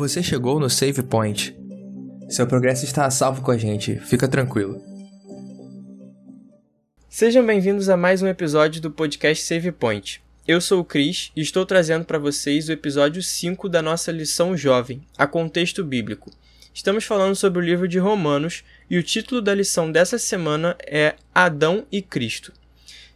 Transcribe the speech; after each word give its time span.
Você 0.00 0.22
chegou 0.22 0.58
no 0.58 0.70
Save 0.70 1.02
Point. 1.02 1.54
Seu 2.30 2.46
progresso 2.46 2.86
está 2.86 3.04
a 3.04 3.10
salvo 3.10 3.42
com 3.42 3.50
a 3.50 3.58
gente, 3.58 4.00
fica 4.00 4.26
tranquilo. 4.26 4.82
Sejam 7.06 7.44
bem-vindos 7.44 7.90
a 7.90 7.98
mais 7.98 8.22
um 8.22 8.26
episódio 8.26 8.80
do 8.80 8.90
podcast 8.90 9.44
Save 9.44 9.70
Point. 9.72 10.22
Eu 10.48 10.58
sou 10.58 10.80
o 10.80 10.84
Cris 10.86 11.30
e 11.36 11.42
estou 11.42 11.66
trazendo 11.66 12.06
para 12.06 12.18
vocês 12.18 12.66
o 12.66 12.72
episódio 12.72 13.22
5 13.22 13.68
da 13.68 13.82
nossa 13.82 14.10
lição 14.10 14.56
jovem, 14.56 15.02
a 15.18 15.26
contexto 15.26 15.84
bíblico. 15.84 16.30
Estamos 16.72 17.04
falando 17.04 17.36
sobre 17.36 17.58
o 17.58 17.62
livro 17.62 17.86
de 17.86 17.98
Romanos 17.98 18.64
e 18.88 18.96
o 18.96 19.02
título 19.02 19.42
da 19.42 19.54
lição 19.54 19.92
dessa 19.92 20.16
semana 20.16 20.78
é 20.80 21.14
Adão 21.34 21.84
e 21.92 22.00
Cristo. 22.00 22.54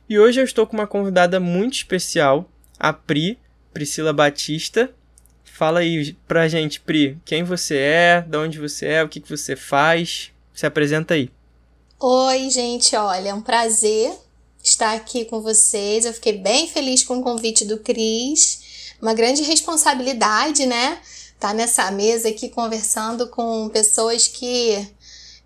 E 0.06 0.18
hoje 0.18 0.38
eu 0.38 0.44
estou 0.44 0.66
com 0.66 0.76
uma 0.76 0.86
convidada 0.86 1.40
muito 1.40 1.76
especial, 1.76 2.46
a 2.78 2.92
Pri, 2.92 3.38
Priscila 3.72 4.12
Batista. 4.12 4.90
Fala 5.54 5.78
aí 5.78 6.14
pra 6.26 6.48
gente, 6.48 6.80
Pri, 6.80 7.16
quem 7.24 7.44
você 7.44 7.76
é, 7.76 8.20
de 8.22 8.36
onde 8.36 8.58
você 8.58 8.86
é, 8.86 9.04
o 9.04 9.08
que, 9.08 9.20
que 9.20 9.30
você 9.30 9.54
faz. 9.54 10.32
Se 10.52 10.66
apresenta 10.66 11.14
aí. 11.14 11.30
Oi, 12.00 12.50
gente, 12.50 12.96
olha, 12.96 13.28
é 13.28 13.34
um 13.34 13.40
prazer 13.40 14.12
estar 14.64 14.94
aqui 14.94 15.24
com 15.24 15.40
vocês. 15.40 16.04
Eu 16.04 16.12
fiquei 16.12 16.32
bem 16.32 16.66
feliz 16.66 17.04
com 17.04 17.18
o 17.18 17.22
convite 17.22 17.64
do 17.64 17.78
Cris. 17.78 18.94
Uma 19.00 19.14
grande 19.14 19.44
responsabilidade, 19.44 20.66
né? 20.66 20.98
Tá 21.38 21.54
nessa 21.54 21.88
mesa 21.92 22.30
aqui 22.30 22.48
conversando 22.48 23.28
com 23.28 23.68
pessoas 23.68 24.26
que 24.26 24.84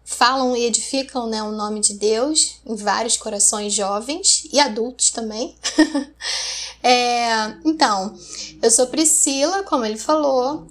falam 0.08 0.56
e 0.56 0.64
edificam 0.64 1.26
né, 1.26 1.42
o 1.42 1.52
nome 1.52 1.80
de 1.80 1.92
Deus 1.92 2.56
em 2.64 2.74
vários 2.74 3.18
corações 3.18 3.74
jovens 3.74 4.48
e 4.50 4.58
adultos 4.58 5.10
também. 5.10 5.54
é, 6.82 7.54
então, 7.62 8.18
eu 8.62 8.70
sou 8.70 8.86
Priscila, 8.86 9.62
como 9.64 9.84
ele 9.84 9.98
falou, 9.98 10.66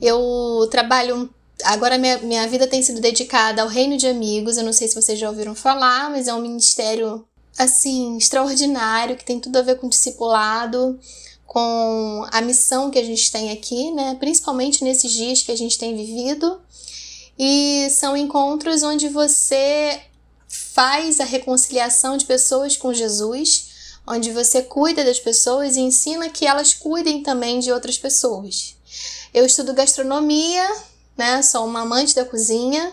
eu 0.00 0.66
trabalho. 0.70 1.28
Agora 1.64 1.98
minha, 1.98 2.16
minha 2.18 2.48
vida 2.48 2.66
tem 2.66 2.82
sido 2.82 2.98
dedicada 2.98 3.60
ao 3.60 3.68
Reino 3.68 3.98
de 3.98 4.06
Amigos. 4.06 4.56
Eu 4.56 4.64
não 4.64 4.72
sei 4.72 4.88
se 4.88 4.94
vocês 4.94 5.18
já 5.18 5.28
ouviram 5.28 5.54
falar, 5.54 6.10
mas 6.10 6.26
é 6.26 6.32
um 6.32 6.40
ministério 6.40 7.26
assim 7.58 8.16
extraordinário 8.16 9.16
que 9.16 9.24
tem 9.24 9.38
tudo 9.38 9.58
a 9.58 9.62
ver 9.62 9.76
com 9.76 9.88
discipulado, 9.88 10.98
com 11.44 12.26
a 12.32 12.40
missão 12.40 12.90
que 12.90 12.98
a 12.98 13.04
gente 13.04 13.30
tem 13.30 13.50
aqui, 13.50 13.90
né? 13.90 14.16
Principalmente 14.18 14.82
nesses 14.82 15.12
dias 15.12 15.42
que 15.42 15.52
a 15.52 15.56
gente 15.56 15.76
tem 15.76 15.94
vivido. 15.94 16.58
E 17.38 17.88
são 17.90 18.16
encontros 18.16 18.82
onde 18.82 19.08
você 19.08 20.00
faz 20.48 21.20
a 21.20 21.24
reconciliação 21.24 22.16
de 22.16 22.24
pessoas 22.24 22.76
com 22.76 22.92
Jesus, 22.92 23.98
onde 24.06 24.32
você 24.32 24.62
cuida 24.62 25.04
das 25.04 25.20
pessoas 25.20 25.76
e 25.76 25.80
ensina 25.80 26.30
que 26.30 26.46
elas 26.46 26.74
cuidem 26.74 27.22
também 27.22 27.60
de 27.60 27.70
outras 27.70 27.98
pessoas. 27.98 28.76
Eu 29.32 29.44
estudo 29.44 29.74
gastronomia, 29.74 30.66
né? 31.16 31.42
Sou 31.42 31.66
uma 31.66 31.82
amante 31.82 32.14
da 32.14 32.24
cozinha 32.24 32.92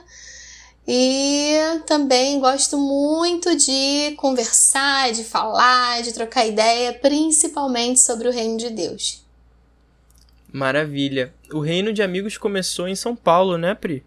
e 0.88 1.56
também 1.88 2.40
gosto 2.40 2.78
muito 2.78 3.56
de 3.56 4.14
conversar, 4.18 5.12
de 5.12 5.24
falar, 5.24 6.04
de 6.04 6.14
trocar 6.14 6.46
ideia, 6.46 6.94
principalmente 6.94 8.00
sobre 8.00 8.28
o 8.28 8.32
reino 8.32 8.58
de 8.58 8.70
Deus. 8.70 9.24
Maravilha. 10.52 11.34
O 11.52 11.60
reino 11.60 11.92
de 11.92 12.04
amigos 12.04 12.38
começou 12.38 12.88
em 12.88 12.96
São 12.96 13.16
Paulo, 13.16 13.58
né, 13.58 13.74
Pri? 13.74 14.04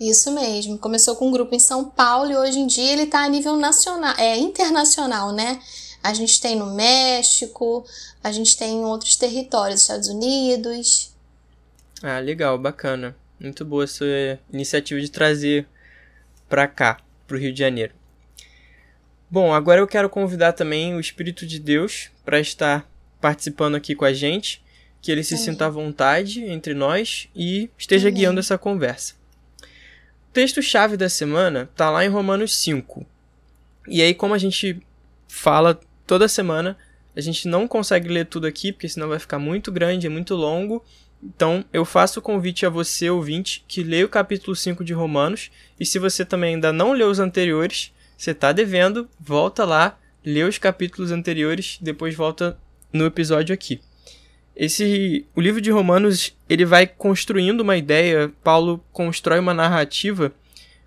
Isso 0.00 0.32
mesmo. 0.32 0.78
Começou 0.78 1.16
com 1.16 1.28
um 1.28 1.32
grupo 1.32 1.54
em 1.54 1.58
São 1.58 1.84
Paulo 1.84 2.30
e 2.30 2.36
hoje 2.36 2.58
em 2.58 2.66
dia 2.66 2.92
ele 2.92 3.02
está 3.02 3.24
a 3.24 3.28
nível 3.28 3.56
nacional, 3.56 4.14
é 4.16 4.36
internacional, 4.36 5.32
né? 5.32 5.60
A 6.02 6.14
gente 6.14 6.40
tem 6.40 6.56
no 6.56 6.74
México, 6.74 7.84
a 8.22 8.30
gente 8.30 8.56
tem 8.56 8.76
em 8.76 8.84
outros 8.84 9.16
territórios, 9.16 9.80
Estados 9.80 10.08
Unidos. 10.08 11.12
Ah, 12.02 12.20
legal, 12.20 12.56
bacana. 12.56 13.16
Muito 13.40 13.64
boa 13.64 13.84
essa 13.84 14.04
iniciativa 14.52 15.00
de 15.00 15.10
trazer 15.10 15.66
para 16.48 16.66
cá, 16.68 17.00
para 17.26 17.36
o 17.36 17.40
Rio 17.40 17.52
de 17.52 17.58
Janeiro. 17.58 17.92
Bom, 19.30 19.52
agora 19.52 19.80
eu 19.80 19.86
quero 19.86 20.08
convidar 20.08 20.52
também 20.52 20.94
o 20.94 21.00
Espírito 21.00 21.46
de 21.46 21.58
Deus 21.58 22.10
para 22.24 22.40
estar 22.40 22.88
participando 23.20 23.74
aqui 23.74 23.94
com 23.94 24.04
a 24.04 24.12
gente, 24.12 24.62
que 25.02 25.10
ele 25.12 25.22
se 25.22 25.34
Amém. 25.34 25.44
sinta 25.44 25.66
à 25.66 25.68
vontade 25.68 26.44
entre 26.44 26.72
nós 26.72 27.28
e 27.34 27.68
esteja 27.76 28.08
Amém. 28.08 28.20
guiando 28.20 28.40
essa 28.40 28.56
conversa 28.56 29.18
texto-chave 30.38 30.96
da 30.96 31.08
semana 31.08 31.68
tá 31.74 31.90
lá 31.90 32.04
em 32.04 32.08
Romanos 32.08 32.56
5. 32.58 33.04
E 33.88 34.00
aí, 34.00 34.14
como 34.14 34.34
a 34.34 34.38
gente 34.38 34.80
fala 35.26 35.80
toda 36.06 36.28
semana, 36.28 36.78
a 37.16 37.20
gente 37.20 37.48
não 37.48 37.66
consegue 37.66 38.08
ler 38.08 38.24
tudo 38.24 38.46
aqui, 38.46 38.70
porque 38.70 38.88
senão 38.88 39.08
vai 39.08 39.18
ficar 39.18 39.40
muito 39.40 39.72
grande, 39.72 40.06
é 40.06 40.08
muito 40.08 40.36
longo. 40.36 40.84
Então, 41.20 41.64
eu 41.72 41.84
faço 41.84 42.20
o 42.20 42.22
convite 42.22 42.64
a 42.64 42.70
você, 42.70 43.10
ouvinte, 43.10 43.64
que 43.66 43.82
leia 43.82 44.06
o 44.06 44.08
capítulo 44.08 44.54
5 44.54 44.84
de 44.84 44.92
Romanos. 44.92 45.50
E 45.80 45.84
se 45.84 45.98
você 45.98 46.24
também 46.24 46.54
ainda 46.54 46.72
não 46.72 46.92
leu 46.92 47.10
os 47.10 47.18
anteriores, 47.18 47.92
você 48.16 48.30
está 48.30 48.52
devendo, 48.52 49.08
volta 49.18 49.64
lá, 49.64 49.98
lê 50.24 50.44
os 50.44 50.56
capítulos 50.56 51.10
anteriores, 51.10 51.78
depois 51.80 52.14
volta 52.14 52.56
no 52.92 53.04
episódio 53.06 53.52
aqui. 53.52 53.80
Esse 54.58 55.24
o 55.36 55.40
livro 55.40 55.60
de 55.60 55.70
Romanos, 55.70 56.36
ele 56.48 56.64
vai 56.64 56.84
construindo 56.84 57.60
uma 57.60 57.76
ideia, 57.76 58.32
Paulo 58.42 58.84
constrói 58.90 59.38
uma 59.38 59.54
narrativa 59.54 60.32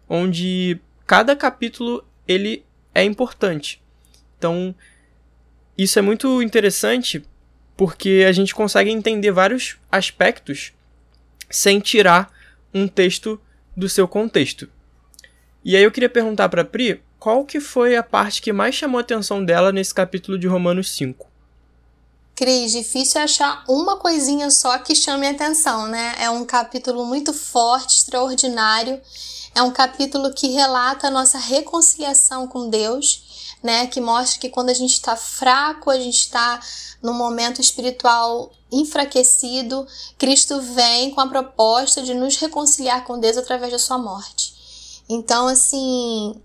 onde 0.09 0.77
cada 1.07 1.37
capítulo 1.37 2.03
ele 2.27 2.65
é 2.93 3.01
importante. 3.05 3.81
Então, 4.37 4.75
isso 5.77 5.97
é 5.97 6.01
muito 6.01 6.41
interessante 6.41 7.23
porque 7.77 8.25
a 8.27 8.33
gente 8.33 8.53
consegue 8.53 8.91
entender 8.91 9.31
vários 9.31 9.77
aspectos 9.89 10.73
sem 11.49 11.79
tirar 11.79 12.29
um 12.73 12.89
texto 12.89 13.39
do 13.75 13.87
seu 13.87 14.05
contexto. 14.05 14.69
E 15.63 15.77
aí 15.77 15.83
eu 15.83 15.91
queria 15.91 16.09
perguntar 16.09 16.49
para 16.49 16.65
Pri, 16.65 17.01
qual 17.17 17.45
que 17.45 17.61
foi 17.61 17.95
a 17.95 18.03
parte 18.03 18.41
que 18.41 18.51
mais 18.51 18.75
chamou 18.75 18.97
a 18.97 19.01
atenção 19.01 19.45
dela 19.45 19.71
nesse 19.71 19.93
capítulo 19.93 20.37
de 20.37 20.45
Romanos 20.45 20.89
5? 20.93 21.30
Cris, 22.41 22.71
difícil 22.71 23.21
achar 23.21 23.63
uma 23.69 23.97
coisinha 23.97 24.49
só 24.49 24.75
que 24.79 24.95
chame 24.95 25.27
atenção, 25.27 25.85
né? 25.85 26.15
É 26.17 26.27
um 26.27 26.43
capítulo 26.43 27.05
muito 27.05 27.31
forte, 27.33 27.97
extraordinário. 27.97 28.99
É 29.53 29.61
um 29.61 29.69
capítulo 29.69 30.33
que 30.33 30.47
relata 30.47 31.05
a 31.05 31.11
nossa 31.11 31.37
reconciliação 31.37 32.47
com 32.47 32.67
Deus, 32.67 33.53
né? 33.61 33.85
Que 33.85 34.01
mostra 34.01 34.39
que 34.39 34.49
quando 34.49 34.71
a 34.71 34.73
gente 34.73 34.93
está 34.93 35.15
fraco, 35.15 35.91
a 35.91 35.99
gente 35.99 36.17
está 36.17 36.59
num 36.99 37.13
momento 37.13 37.61
espiritual 37.61 38.51
enfraquecido, 38.71 39.85
Cristo 40.17 40.59
vem 40.61 41.11
com 41.11 41.21
a 41.21 41.27
proposta 41.27 42.01
de 42.01 42.15
nos 42.15 42.37
reconciliar 42.37 43.03
com 43.03 43.19
Deus 43.19 43.37
através 43.37 43.71
da 43.71 43.77
sua 43.77 43.99
morte. 43.99 44.55
Então, 45.07 45.47
assim, 45.47 46.41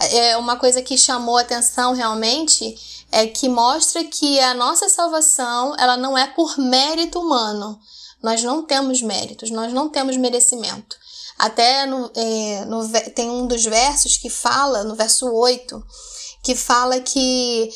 é 0.00 0.36
uma 0.36 0.56
coisa 0.56 0.82
que 0.82 0.96
chamou 0.96 1.36
atenção 1.36 1.92
realmente 1.92 2.76
é 3.12 3.26
que 3.26 3.48
mostra 3.48 4.04
que 4.04 4.38
a 4.40 4.54
nossa 4.54 4.88
salvação 4.88 5.74
ela 5.78 5.96
não 5.96 6.16
é 6.16 6.26
por 6.28 6.58
mérito 6.58 7.20
humano. 7.20 7.78
Nós 8.22 8.42
não 8.42 8.62
temos 8.62 9.02
méritos, 9.02 9.50
nós 9.50 9.72
não 9.72 9.88
temos 9.88 10.16
merecimento. 10.16 10.96
Até 11.38 11.86
no, 11.86 12.10
é, 12.14 12.64
no, 12.66 12.86
tem 13.14 13.30
um 13.30 13.46
dos 13.46 13.64
versos 13.64 14.16
que 14.16 14.28
fala, 14.28 14.84
no 14.84 14.94
verso 14.94 15.26
8, 15.32 15.82
que 16.42 16.54
fala 16.54 17.00
que 17.00 17.70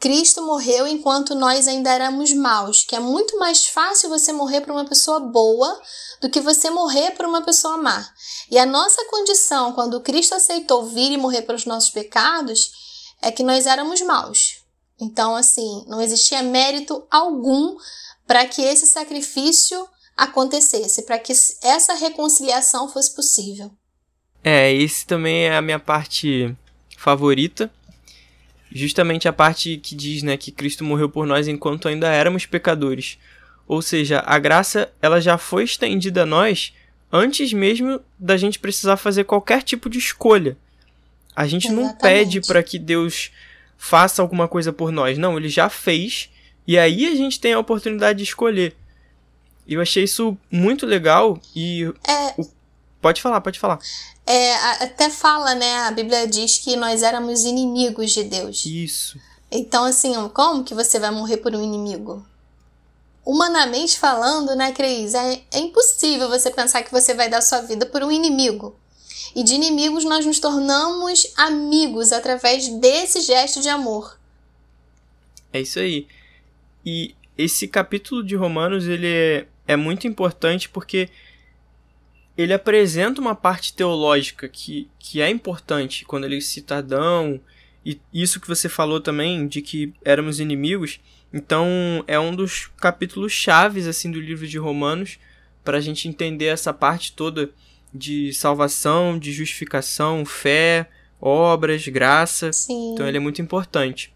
Cristo 0.00 0.40
morreu 0.46 0.86
enquanto 0.86 1.34
nós 1.34 1.68
ainda 1.68 1.92
éramos 1.92 2.32
maus, 2.32 2.82
que 2.84 2.96
é 2.96 2.98
muito 2.98 3.38
mais 3.38 3.66
fácil 3.66 4.08
você 4.08 4.32
morrer 4.32 4.62
por 4.62 4.70
uma 4.70 4.86
pessoa 4.86 5.20
boa 5.20 5.78
do 6.22 6.30
que 6.30 6.40
você 6.40 6.70
morrer 6.70 7.10
por 7.10 7.26
uma 7.26 7.42
pessoa 7.42 7.76
má. 7.76 8.08
E 8.50 8.58
a 8.58 8.64
nossa 8.64 9.04
condição, 9.10 9.74
quando 9.74 10.00
Cristo 10.00 10.34
aceitou 10.34 10.86
vir 10.86 11.12
e 11.12 11.18
morrer 11.18 11.42
pelos 11.42 11.66
nossos 11.66 11.90
pecados, 11.90 12.70
é 13.20 13.30
que 13.30 13.42
nós 13.42 13.66
éramos 13.66 14.00
maus. 14.00 14.62
Então, 14.98 15.36
assim, 15.36 15.84
não 15.86 16.00
existia 16.00 16.42
mérito 16.42 17.06
algum 17.10 17.76
para 18.26 18.46
que 18.46 18.62
esse 18.62 18.86
sacrifício 18.86 19.86
acontecesse, 20.16 21.02
para 21.02 21.18
que 21.18 21.32
essa 21.62 21.92
reconciliação 21.92 22.88
fosse 22.88 23.14
possível. 23.14 23.70
É, 24.42 24.72
esse 24.72 25.06
também 25.06 25.44
é 25.44 25.56
a 25.56 25.62
minha 25.62 25.78
parte 25.78 26.56
favorita. 26.96 27.70
Justamente 28.72 29.28
a 29.28 29.32
parte 29.32 29.76
que 29.78 29.94
diz, 29.94 30.22
né, 30.22 30.36
que 30.36 30.52
Cristo 30.52 30.84
morreu 30.84 31.08
por 31.08 31.26
nós 31.26 31.48
enquanto 31.48 31.88
ainda 31.88 32.08
éramos 32.08 32.46
pecadores. 32.46 33.18
Ou 33.66 33.82
seja, 33.82 34.22
a 34.26 34.38
graça 34.38 34.90
ela 35.00 35.20
já 35.20 35.36
foi 35.38 35.64
estendida 35.64 36.22
a 36.22 36.26
nós 36.26 36.72
antes 37.12 37.52
mesmo 37.52 38.00
da 38.18 38.36
gente 38.36 38.58
precisar 38.58 38.96
fazer 38.96 39.24
qualquer 39.24 39.62
tipo 39.62 39.88
de 39.88 39.98
escolha. 39.98 40.56
A 41.34 41.46
gente 41.46 41.66
Exatamente. 41.66 41.92
não 41.92 41.98
pede 41.98 42.40
para 42.40 42.62
que 42.62 42.78
Deus 42.78 43.30
faça 43.76 44.22
alguma 44.22 44.46
coisa 44.46 44.72
por 44.72 44.92
nós. 44.92 45.18
Não, 45.18 45.36
ele 45.36 45.48
já 45.48 45.68
fez 45.68 46.30
e 46.66 46.78
aí 46.78 47.06
a 47.06 47.14
gente 47.16 47.40
tem 47.40 47.52
a 47.52 47.58
oportunidade 47.58 48.18
de 48.18 48.24
escolher. 48.24 48.76
Eu 49.66 49.80
achei 49.80 50.04
isso 50.04 50.36
muito 50.50 50.86
legal 50.86 51.40
e. 51.54 51.92
É... 52.06 52.44
Pode 53.00 53.22
falar, 53.22 53.40
pode 53.40 53.58
falar. 53.58 53.78
É, 54.30 54.54
até 54.84 55.10
fala, 55.10 55.54
né? 55.54 55.78
A 55.80 55.90
Bíblia 55.90 56.26
diz 56.26 56.58
que 56.58 56.76
nós 56.76 57.02
éramos 57.02 57.44
inimigos 57.44 58.12
de 58.12 58.24
Deus. 58.24 58.64
Isso. 58.64 59.18
Então, 59.50 59.84
assim, 59.84 60.12
como 60.28 60.62
que 60.62 60.74
você 60.74 60.98
vai 60.98 61.10
morrer 61.10 61.38
por 61.38 61.54
um 61.54 61.62
inimigo? 61.62 62.24
humanamente 63.24 63.98
falando, 63.98 64.56
né, 64.56 64.72
Cris, 64.72 65.14
é, 65.14 65.42
é 65.52 65.58
impossível 65.58 66.28
você 66.28 66.50
pensar 66.50 66.82
que 66.82 66.90
você 66.90 67.14
vai 67.14 67.28
dar 67.28 67.40
sua 67.40 67.60
vida 67.60 67.86
por 67.86 68.02
um 68.02 68.10
inimigo. 68.10 68.76
E 69.36 69.44
de 69.44 69.54
inimigos 69.54 70.04
nós 70.04 70.26
nos 70.26 70.40
tornamos 70.40 71.32
amigos 71.36 72.12
através 72.12 72.68
desse 72.80 73.20
gesto 73.20 73.60
de 73.60 73.68
amor. 73.68 74.18
É 75.52 75.60
isso 75.60 75.78
aí. 75.78 76.08
E 76.84 77.14
esse 77.38 77.68
capítulo 77.68 78.24
de 78.24 78.34
Romanos 78.34 78.88
ele 78.88 79.06
é, 79.06 79.46
é 79.68 79.76
muito 79.76 80.08
importante 80.08 80.68
porque 80.68 81.08
ele 82.40 82.54
apresenta 82.54 83.20
uma 83.20 83.34
parte 83.34 83.74
teológica 83.74 84.48
que, 84.48 84.88
que 84.98 85.20
é 85.20 85.28
importante 85.28 86.06
quando 86.06 86.24
ele 86.24 86.40
cita 86.40 86.78
Adão 86.78 87.38
e 87.84 88.00
isso 88.12 88.40
que 88.40 88.48
você 88.48 88.66
falou 88.66 88.98
também 88.98 89.46
de 89.46 89.60
que 89.60 89.92
éramos 90.02 90.40
inimigos. 90.40 91.00
Então 91.32 91.68
é 92.06 92.18
um 92.18 92.34
dos 92.34 92.70
capítulos 92.78 93.30
chaves 93.32 93.86
assim 93.86 94.10
do 94.10 94.18
livro 94.18 94.46
de 94.46 94.56
Romanos 94.56 95.18
para 95.62 95.76
a 95.76 95.80
gente 95.82 96.08
entender 96.08 96.46
essa 96.46 96.72
parte 96.72 97.12
toda 97.12 97.50
de 97.92 98.32
salvação, 98.32 99.18
de 99.18 99.32
justificação, 99.32 100.24
fé, 100.24 100.88
obras, 101.20 101.86
graça. 101.88 102.54
Sim. 102.54 102.94
Então 102.94 103.06
ele 103.06 103.18
é 103.18 103.20
muito 103.20 103.42
importante. 103.42 104.14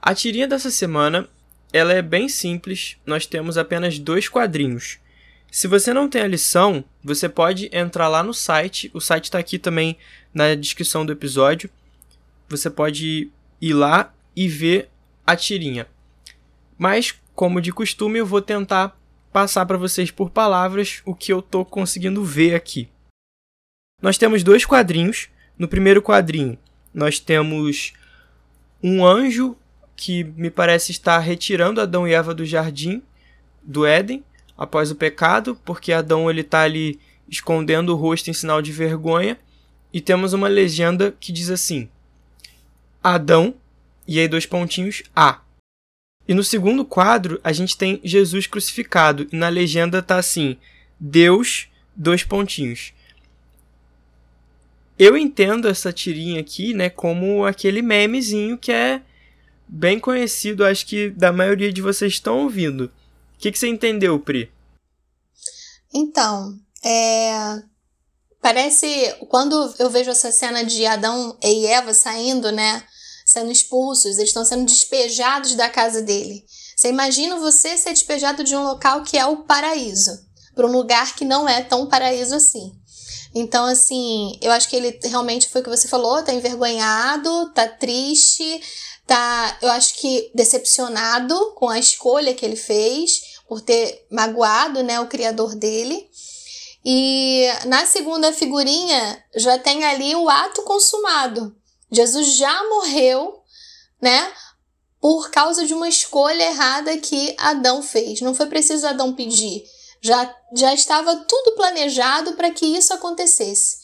A 0.00 0.14
tirinha 0.14 0.46
dessa 0.46 0.70
semana, 0.70 1.28
ela 1.72 1.92
é 1.92 2.02
bem 2.02 2.28
simples. 2.28 2.96
Nós 3.04 3.26
temos 3.26 3.58
apenas 3.58 3.98
dois 3.98 4.28
quadrinhos. 4.28 5.02
Se 5.54 5.68
você 5.68 5.94
não 5.94 6.08
tem 6.08 6.20
a 6.20 6.26
lição, 6.26 6.84
você 7.00 7.28
pode 7.28 7.70
entrar 7.72 8.08
lá 8.08 8.24
no 8.24 8.34
site. 8.34 8.90
O 8.92 9.00
site 9.00 9.26
está 9.26 9.38
aqui 9.38 9.56
também 9.56 9.96
na 10.34 10.52
descrição 10.56 11.06
do 11.06 11.12
episódio. 11.12 11.70
Você 12.48 12.68
pode 12.68 13.30
ir 13.60 13.72
lá 13.72 14.12
e 14.34 14.48
ver 14.48 14.90
a 15.24 15.36
tirinha. 15.36 15.86
Mas, 16.76 17.14
como 17.36 17.60
de 17.60 17.70
costume, 17.70 18.18
eu 18.18 18.26
vou 18.26 18.42
tentar 18.42 18.98
passar 19.32 19.64
para 19.64 19.76
vocês 19.76 20.10
por 20.10 20.28
palavras 20.28 21.02
o 21.04 21.14
que 21.14 21.32
eu 21.32 21.38
estou 21.38 21.64
conseguindo 21.64 22.24
ver 22.24 22.56
aqui. 22.56 22.88
Nós 24.02 24.18
temos 24.18 24.42
dois 24.42 24.64
quadrinhos. 24.64 25.28
No 25.56 25.68
primeiro 25.68 26.02
quadrinho, 26.02 26.58
nós 26.92 27.20
temos 27.20 27.92
um 28.82 29.06
anjo 29.06 29.56
que 29.94 30.24
me 30.24 30.50
parece 30.50 30.90
estar 30.90 31.20
retirando 31.20 31.80
Adão 31.80 32.08
e 32.08 32.12
Eva 32.12 32.34
do 32.34 32.44
jardim 32.44 33.00
do 33.62 33.86
Éden 33.86 34.24
após 34.56 34.90
o 34.90 34.94
pecado, 34.94 35.58
porque 35.64 35.92
Adão 35.92 36.30
ele 36.30 36.40
está 36.40 36.62
ali 36.62 36.98
escondendo 37.28 37.92
o 37.92 37.96
rosto 37.96 38.30
em 38.30 38.32
sinal 38.32 38.62
de 38.62 38.72
vergonha. 38.72 39.38
E 39.92 40.00
temos 40.00 40.32
uma 40.32 40.48
legenda 40.48 41.14
que 41.20 41.32
diz 41.32 41.50
assim: 41.50 41.88
Adão, 43.02 43.54
e 44.06 44.18
aí 44.18 44.28
dois 44.28 44.46
pontinhos, 44.46 45.02
A. 45.14 45.40
E 46.26 46.34
no 46.34 46.42
segundo 46.42 46.84
quadro, 46.84 47.38
a 47.44 47.52
gente 47.52 47.76
tem 47.76 48.00
Jesus 48.02 48.46
crucificado. 48.46 49.28
E 49.32 49.36
na 49.36 49.48
legenda 49.48 50.02
tá 50.02 50.16
assim: 50.16 50.56
Deus, 50.98 51.68
dois 51.94 52.24
pontinhos. 52.24 52.92
Eu 54.98 55.16
entendo 55.16 55.68
essa 55.68 55.92
tirinha 55.92 56.40
aqui, 56.40 56.72
né, 56.72 56.88
como 56.88 57.44
aquele 57.44 57.82
memezinho 57.82 58.56
que 58.56 58.70
é 58.70 59.02
bem 59.66 59.98
conhecido, 59.98 60.64
acho 60.64 60.86
que 60.86 61.10
da 61.10 61.32
maioria 61.32 61.72
de 61.72 61.82
vocês 61.82 62.12
estão 62.12 62.38
ouvindo. 62.38 62.90
O 63.36 63.38
que, 63.38 63.52
que 63.52 63.58
você 63.58 63.68
entendeu, 63.68 64.18
Pri? 64.18 64.50
Então, 65.92 66.58
é... 66.84 67.62
parece 68.40 69.14
quando 69.28 69.74
eu 69.78 69.88
vejo 69.90 70.10
essa 70.10 70.32
cena 70.32 70.64
de 70.64 70.84
Adão 70.86 71.36
e 71.42 71.66
Eva 71.66 71.94
saindo, 71.94 72.50
né, 72.50 72.84
sendo 73.24 73.52
expulsos, 73.52 74.16
eles 74.16 74.30
estão 74.30 74.44
sendo 74.44 74.64
despejados 74.64 75.54
da 75.54 75.68
casa 75.68 76.02
dele. 76.02 76.44
Você 76.76 76.88
imagina 76.88 77.38
você 77.38 77.76
ser 77.78 77.90
despejado 77.90 78.42
de 78.42 78.56
um 78.56 78.64
local 78.64 79.02
que 79.02 79.16
é 79.16 79.24
o 79.24 79.44
paraíso, 79.44 80.10
para 80.54 80.66
um 80.66 80.72
lugar 80.72 81.14
que 81.14 81.24
não 81.24 81.48
é 81.48 81.62
tão 81.62 81.86
paraíso 81.86 82.34
assim. 82.34 82.72
Então, 83.34 83.64
assim, 83.64 84.38
eu 84.40 84.52
acho 84.52 84.68
que 84.68 84.76
ele 84.76 84.98
realmente 85.04 85.48
foi 85.48 85.60
o 85.60 85.64
que 85.64 85.70
você 85.70 85.88
falou, 85.88 86.22
tá 86.22 86.32
envergonhado, 86.32 87.52
tá 87.52 87.66
triste, 87.66 88.60
tá, 89.06 89.58
eu 89.62 89.70
acho 89.70 89.94
que 89.96 90.30
decepcionado 90.34 91.52
com 91.54 91.68
a 91.68 91.78
escolha 91.78 92.34
que 92.34 92.44
ele 92.44 92.56
fez 92.56 93.20
por 93.48 93.60
ter 93.60 94.06
magoado, 94.10 94.82
né, 94.82 95.00
o 95.00 95.06
criador 95.06 95.54
dele. 95.54 96.08
E 96.84 97.46
na 97.66 97.86
segunda 97.86 98.32
figurinha 98.32 99.24
já 99.34 99.58
tem 99.58 99.84
ali 99.84 100.14
o 100.14 100.28
ato 100.28 100.62
consumado. 100.62 101.56
Jesus 101.90 102.36
já 102.36 102.68
morreu, 102.68 103.40
né? 104.00 104.32
Por 105.00 105.30
causa 105.30 105.66
de 105.66 105.72
uma 105.72 105.88
escolha 105.88 106.42
errada 106.42 106.96
que 106.98 107.34
Adão 107.38 107.82
fez. 107.82 108.20
Não 108.20 108.34
foi 108.34 108.46
preciso 108.46 108.86
Adão 108.86 109.14
pedir. 109.14 109.64
Já, 110.02 110.34
já 110.54 110.74
estava 110.74 111.16
tudo 111.16 111.52
planejado 111.52 112.34
para 112.34 112.50
que 112.50 112.66
isso 112.66 112.92
acontecesse. 112.92 113.78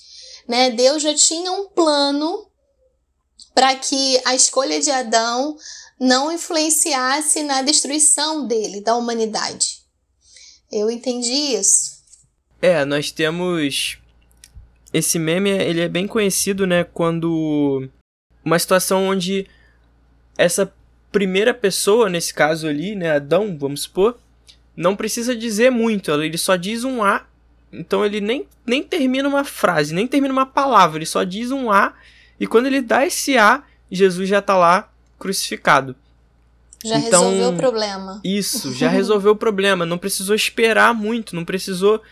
Né? 0.46 0.70
Deus 0.70 1.02
já 1.02 1.14
tinha 1.14 1.52
um 1.52 1.69
plano 1.69 2.50
para 3.55 3.75
que 3.76 4.20
a 4.25 4.35
escolha 4.35 4.81
de 4.81 4.91
Adão 4.91 5.56
não 5.99 6.32
influenciasse 6.32 7.43
na 7.43 7.62
destruição 7.62 8.47
dele, 8.47 8.81
da 8.81 8.97
humanidade. 8.97 9.81
Eu 10.73 10.91
entendi 10.91 11.56
isso. 11.56 12.00
É, 12.62 12.85
nós 12.85 13.11
temos 13.11 13.99
esse 14.93 15.19
meme, 15.19 15.50
ele 15.50 15.81
é 15.81 15.88
bem 15.88 16.06
conhecido, 16.06 16.67
né, 16.67 16.85
quando 16.85 17.88
uma 18.44 18.58
situação 18.58 19.08
onde 19.08 19.47
essa 20.37 20.73
primeira 21.12 21.52
pessoa, 21.52 22.08
nesse 22.08 22.32
caso 22.32 22.67
ali, 22.67 22.94
né, 22.94 23.12
Adão, 23.12 23.56
vamos 23.58 23.82
supor, 23.82 24.19
não 24.76 24.97
precisa 24.97 25.35
dizer 25.35 25.70
muito, 25.70 26.11
ele 26.11 26.38
só 26.38 26.56
diz 26.56 26.85
um 26.85 27.02
A, 27.02 27.26
então 27.73 28.05
ele 28.05 28.20
nem, 28.20 28.47
nem 28.67 28.82
termina 28.82 29.29
uma 29.29 29.44
frase, 29.44 29.94
nem 29.94 30.06
termina 30.06 30.32
uma 30.32 30.47
palavra, 30.47 30.99
ele 30.99 31.06
só 31.06 31.23
diz 31.25 31.50
um 31.50 31.70
A, 31.70 31.94
e 32.40 32.46
quando 32.46 32.66
ele 32.66 32.81
dá 32.81 33.06
esse 33.06 33.37
A, 33.37 33.62
Jesus 33.92 34.28
já 34.28 34.38
está 34.38 34.56
lá 34.56 34.90
crucificado. 35.19 35.94
Já 36.82 36.98
então, 36.98 37.31
resolveu 37.31 37.50
o 37.50 37.56
problema. 37.56 38.20
Isso, 38.25 38.72
já 38.75 38.88
resolveu 38.88 39.32
o 39.32 39.37
problema, 39.37 39.84
não 39.84 39.98
precisou 39.98 40.34
esperar 40.34 40.94
muito, 40.94 41.37
não 41.37 41.44
precisou 41.44 42.02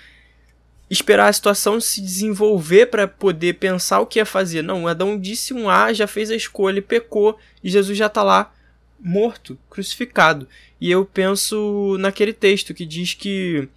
esperar 0.90 1.28
a 1.28 1.32
situação 1.32 1.80
se 1.80 2.00
desenvolver 2.00 2.86
para 2.86 3.08
poder 3.08 3.54
pensar 3.54 4.00
o 4.00 4.06
que 4.06 4.18
ia 4.18 4.26
fazer. 4.26 4.62
Não, 4.62 4.86
Adão 4.86 5.18
disse 5.18 5.54
um 5.54 5.68
A, 5.68 5.92
já 5.92 6.06
fez 6.06 6.30
a 6.30 6.36
escolha, 6.36 6.82
pecou 6.82 7.38
e 7.64 7.70
Jesus 7.70 7.96
já 7.96 8.06
está 8.06 8.22
lá 8.22 8.52
morto, 9.00 9.58
crucificado. 9.70 10.46
E 10.80 10.90
eu 10.90 11.04
penso 11.04 11.96
naquele 11.98 12.32
texto 12.32 12.74
que 12.74 12.84
diz 12.84 13.14
que 13.14 13.68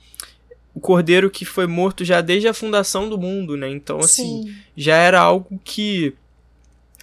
o 0.74 0.80
cordeiro 0.80 1.30
que 1.30 1.44
foi 1.44 1.68
morto 1.68 2.06
já 2.06 2.22
desde 2.22 2.48
a 2.48 2.54
fundação 2.54 3.10
do 3.10 3.18
mundo, 3.18 3.58
né? 3.58 3.70
Então, 3.70 4.00
assim, 4.00 4.44
Sim. 4.44 4.56
já 4.76 4.96
era 4.96 5.20
algo 5.20 5.60
que 5.64 6.14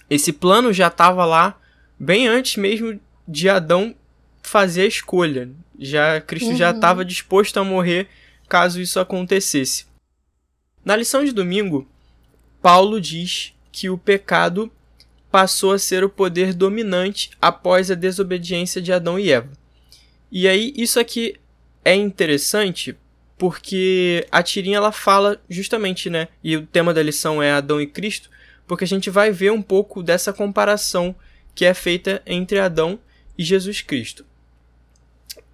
esse 0.09 0.33
plano 0.33 0.73
já 0.73 0.87
estava 0.87 1.25
lá 1.25 1.59
bem 1.99 2.27
antes 2.27 2.55
mesmo 2.57 2.99
de 3.27 3.49
Adão 3.49 3.95
fazer 4.41 4.83
a 4.83 4.87
escolha. 4.87 5.49
Já 5.77 6.19
Cristo 6.21 6.49
uhum. 6.49 6.57
já 6.57 6.71
estava 6.71 7.05
disposto 7.05 7.57
a 7.57 7.63
morrer 7.63 8.07
caso 8.47 8.81
isso 8.81 8.99
acontecesse. 8.99 9.85
Na 10.83 10.95
lição 10.95 11.23
de 11.23 11.31
domingo, 11.31 11.87
Paulo 12.61 12.99
diz 12.99 13.53
que 13.71 13.89
o 13.89 13.97
pecado 13.97 14.71
passou 15.31 15.73
a 15.73 15.79
ser 15.79 16.03
o 16.03 16.09
poder 16.09 16.53
dominante 16.53 17.29
após 17.39 17.91
a 17.91 17.95
desobediência 17.95 18.81
de 18.81 18.91
Adão 18.91 19.19
e 19.19 19.31
Eva. 19.31 19.51
E 20.31 20.47
aí 20.47 20.73
isso 20.75 20.99
aqui 20.99 21.35
é 21.85 21.93
interessante 21.93 22.97
porque 23.37 24.27
a 24.31 24.43
tirinha 24.43 24.77
ela 24.77 24.91
fala 24.91 25.41
justamente, 25.49 26.09
né? 26.09 26.27
E 26.43 26.57
o 26.57 26.65
tema 26.65 26.93
da 26.93 27.01
lição 27.01 27.41
é 27.41 27.51
Adão 27.51 27.79
e 27.79 27.87
Cristo, 27.87 28.29
porque 28.69 28.83
a 28.83 28.87
gente 28.87 29.09
vai 29.09 29.31
ver 29.31 29.51
um 29.51 29.63
pouco 29.63 30.03
dessa 30.03 30.31
comparação 30.31 31.15
que 31.55 31.65
é 31.65 31.73
feita 31.73 32.21
entre 32.23 32.59
Adão 32.59 32.99
e 33.35 33.43
Jesus 33.43 33.81
Cristo. 33.81 34.23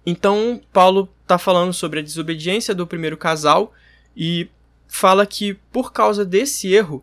Então, 0.04 0.60
Paulo 0.70 1.08
está 1.22 1.38
falando 1.38 1.72
sobre 1.72 2.00
a 2.00 2.02
desobediência 2.02 2.74
do 2.74 2.86
primeiro 2.86 3.16
casal 3.16 3.72
e 4.14 4.50
fala 4.86 5.24
que 5.24 5.54
por 5.72 5.94
causa 5.94 6.26
desse 6.26 6.70
erro, 6.70 7.02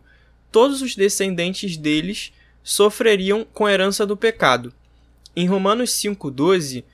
todos 0.52 0.82
os 0.82 0.94
descendentes 0.94 1.76
deles 1.76 2.32
sofreriam 2.62 3.44
com 3.52 3.66
a 3.66 3.72
herança 3.72 4.06
do 4.06 4.16
pecado. 4.16 4.72
Em 5.34 5.48
Romanos 5.48 5.90
5,12, 5.90 6.84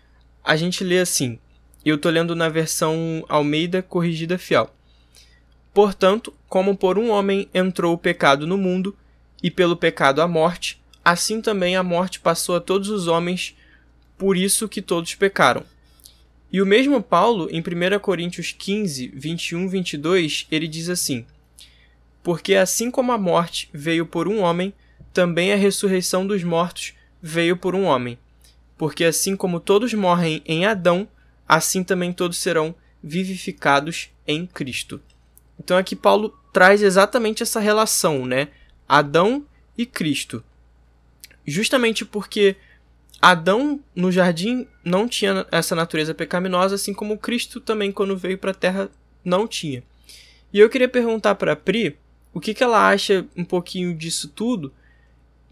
a 0.43 0.57
gente 0.57 0.83
lê 0.83 0.99
assim, 0.99 1.39
eu 1.85 1.97
estou 1.97 2.11
lendo 2.11 2.35
na 2.35 2.49
versão 2.49 3.23
Almeida 3.29 3.83
Corrigida 3.83 4.39
Fiel. 4.39 4.75
Portanto, 5.75 6.33
como 6.49 6.75
por 6.75 6.99
um 6.99 7.11
homem 7.11 7.51
entrou 7.53 7.93
o 7.93 7.99
pecado 7.99 8.47
no 8.47 8.57
mundo, 8.57 8.97
e 9.43 9.51
pelo 9.51 9.77
pecado 9.77 10.21
a 10.21 10.29
morte, 10.29 10.81
assim 11.05 11.41
também 11.41 11.77
a 11.77 11.83
morte 11.83 12.21
passou 12.21 12.57
a 12.57 12.61
todos 12.61 12.89
os 12.89 13.07
homens, 13.07 13.57
por 14.19 14.37
isso 14.37 14.69
que 14.69 14.83
todos 14.83 15.15
pecaram. 15.15 15.65
E 16.53 16.61
o 16.61 16.67
mesmo 16.67 17.03
Paulo, 17.03 17.49
em 17.51 17.61
1 17.61 17.99
Coríntios 18.01 18.53
15, 18.53 19.13
21, 19.15 19.69
22, 19.69 20.47
ele 20.51 20.67
diz 20.67 20.89
assim: 20.89 21.25
Porque 22.23 22.55
assim 22.55 22.91
como 22.91 23.13
a 23.13 23.19
morte 23.19 23.69
veio 23.73 24.05
por 24.05 24.27
um 24.27 24.41
homem, 24.41 24.75
também 25.13 25.53
a 25.53 25.57
ressurreição 25.57 26.27
dos 26.27 26.43
mortos 26.43 26.93
veio 27.23 27.57
por 27.57 27.75
um 27.75 27.85
homem. 27.85 28.19
porque 28.77 29.05
assim 29.05 29.37
como 29.37 29.61
todos 29.61 29.93
morrem 29.93 30.43
em 30.47 30.65
Adão, 30.65 31.07
assim 31.47 31.85
também 31.85 32.15
todos 32.15 32.39
serão 32.39 32.75
vivificados 33.03 34.09
em 34.27 34.47
Cristo. 34.47 34.99
Então 35.59 35.77
aqui 35.77 35.95
Paulo 35.95 36.35
traz 36.51 36.81
exatamente 36.81 37.43
essa 37.43 37.61
relação, 37.61 38.25
né? 38.25 38.49
Adão 38.91 39.47
e 39.79 39.87
Cristo. 39.87 40.43
Justamente 41.47 42.05
porque 42.05 42.57
Adão 43.23 43.79
no 43.95 44.11
jardim 44.11 44.67
não 44.85 45.07
tinha 45.07 45.47
essa 45.53 45.77
natureza 45.77 46.13
pecaminosa, 46.13 46.75
assim 46.75 46.93
como 46.93 47.17
Cristo 47.17 47.61
também 47.61 47.93
quando 47.93 48.17
veio 48.17 48.37
para 48.37 48.51
a 48.51 48.55
terra 48.55 48.91
não 49.25 49.47
tinha. 49.47 49.85
E 50.53 50.59
eu 50.59 50.69
queria 50.69 50.89
perguntar 50.89 51.37
para 51.37 51.55
Pri 51.55 51.97
o 52.35 52.41
que, 52.41 52.53
que 52.53 52.65
ela 52.65 52.89
acha 52.89 53.25
um 53.37 53.45
pouquinho 53.45 53.95
disso 53.95 54.27
tudo 54.29 54.75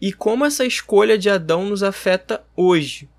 e 0.01 0.11
como 0.11 0.43
essa 0.43 0.65
escolha 0.65 1.17
de 1.17 1.29
Adão 1.29 1.63
nos 1.63 1.81
afeta 1.81 2.45
hoje. 2.57 3.09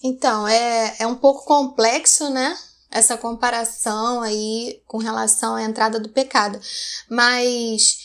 Então, 0.00 0.46
é, 0.46 0.94
é 1.00 1.06
um 1.08 1.16
pouco 1.16 1.44
complexo, 1.44 2.30
né? 2.30 2.56
Essa 2.90 3.16
comparação 3.16 4.22
aí 4.22 4.80
com 4.86 4.98
relação 4.98 5.54
à 5.54 5.62
entrada 5.62 5.98
do 5.98 6.08
pecado. 6.08 6.58
Mas 7.10 7.98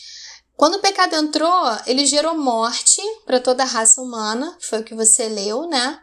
quando 0.56 0.74
o 0.74 0.80
pecado 0.80 1.14
entrou, 1.16 1.78
ele 1.86 2.06
gerou 2.06 2.36
morte 2.36 3.00
para 3.24 3.40
toda 3.40 3.62
a 3.62 3.66
raça 3.66 4.00
humana, 4.00 4.56
foi 4.60 4.80
o 4.80 4.84
que 4.84 4.94
você 4.94 5.28
leu, 5.28 5.66
né? 5.68 6.00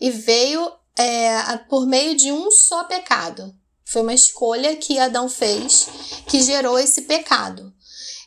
E 0.00 0.10
veio 0.10 0.70
é, 0.96 1.56
por 1.68 1.86
meio 1.86 2.16
de 2.16 2.30
um 2.32 2.50
só 2.50 2.84
pecado. 2.84 3.54
Foi 3.84 4.02
uma 4.02 4.14
escolha 4.14 4.76
que 4.76 4.98
Adão 4.98 5.28
fez 5.28 5.88
que 6.26 6.42
gerou 6.42 6.78
esse 6.78 7.02
pecado. 7.02 7.72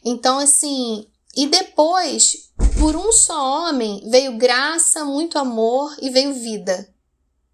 Então, 0.03 0.39
assim, 0.39 1.07
e 1.35 1.47
depois, 1.47 2.51
por 2.79 2.95
um 2.95 3.11
só 3.11 3.67
homem, 3.67 4.09
veio 4.09 4.37
graça, 4.37 5.05
muito 5.05 5.37
amor 5.37 5.95
e 6.01 6.09
veio 6.09 6.33
vida 6.33 6.91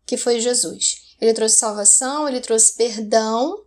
que 0.06 0.16
foi 0.16 0.39
Jesus. 0.39 1.06
Ele 1.19 1.33
trouxe 1.33 1.55
salvação, 1.55 2.27
ele 2.27 2.39
trouxe 2.39 2.74
perdão, 2.74 3.57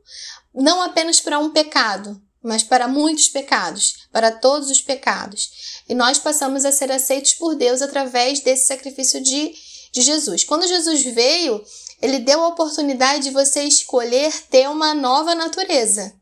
não 0.55 0.83
apenas 0.83 1.21
para 1.21 1.39
um 1.39 1.51
pecado, 1.51 2.21
mas 2.43 2.63
para 2.63 2.89
muitos 2.89 3.29
pecados, 3.29 4.07
para 4.13 4.31
todos 4.31 4.71
os 4.71 4.81
pecados. 4.81 5.83
E 5.89 5.95
nós 5.95 6.19
passamos 6.19 6.65
a 6.65 6.73
ser 6.73 6.91
aceitos 6.91 7.35
por 7.35 7.55
Deus 7.55 7.83
através 7.83 8.41
desse 8.41 8.67
sacrifício 8.67 9.21
de, 9.21 9.53
de 9.93 10.03
Jesus. 10.03 10.45
Quando 10.45 10.67
Jesus 10.67 11.03
veio, 11.03 11.63
ele 12.01 12.19
deu 12.19 12.41
a 12.41 12.49
oportunidade 12.49 13.25
de 13.25 13.31
você 13.31 13.63
escolher 13.65 14.33
ter 14.49 14.69
uma 14.69 14.95
nova 14.95 15.35
natureza. 15.35 16.15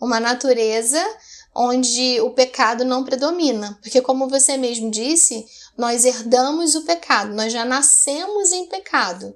Uma 0.00 0.18
natureza 0.20 1.02
onde 1.54 2.20
o 2.20 2.30
pecado 2.30 2.84
não 2.84 3.04
predomina. 3.04 3.78
Porque, 3.82 4.00
como 4.00 4.28
você 4.28 4.56
mesmo 4.56 4.90
disse, 4.90 5.46
nós 5.76 6.04
herdamos 6.04 6.74
o 6.74 6.84
pecado, 6.84 7.34
nós 7.34 7.52
já 7.52 7.64
nascemos 7.64 8.52
em 8.52 8.66
pecado. 8.66 9.34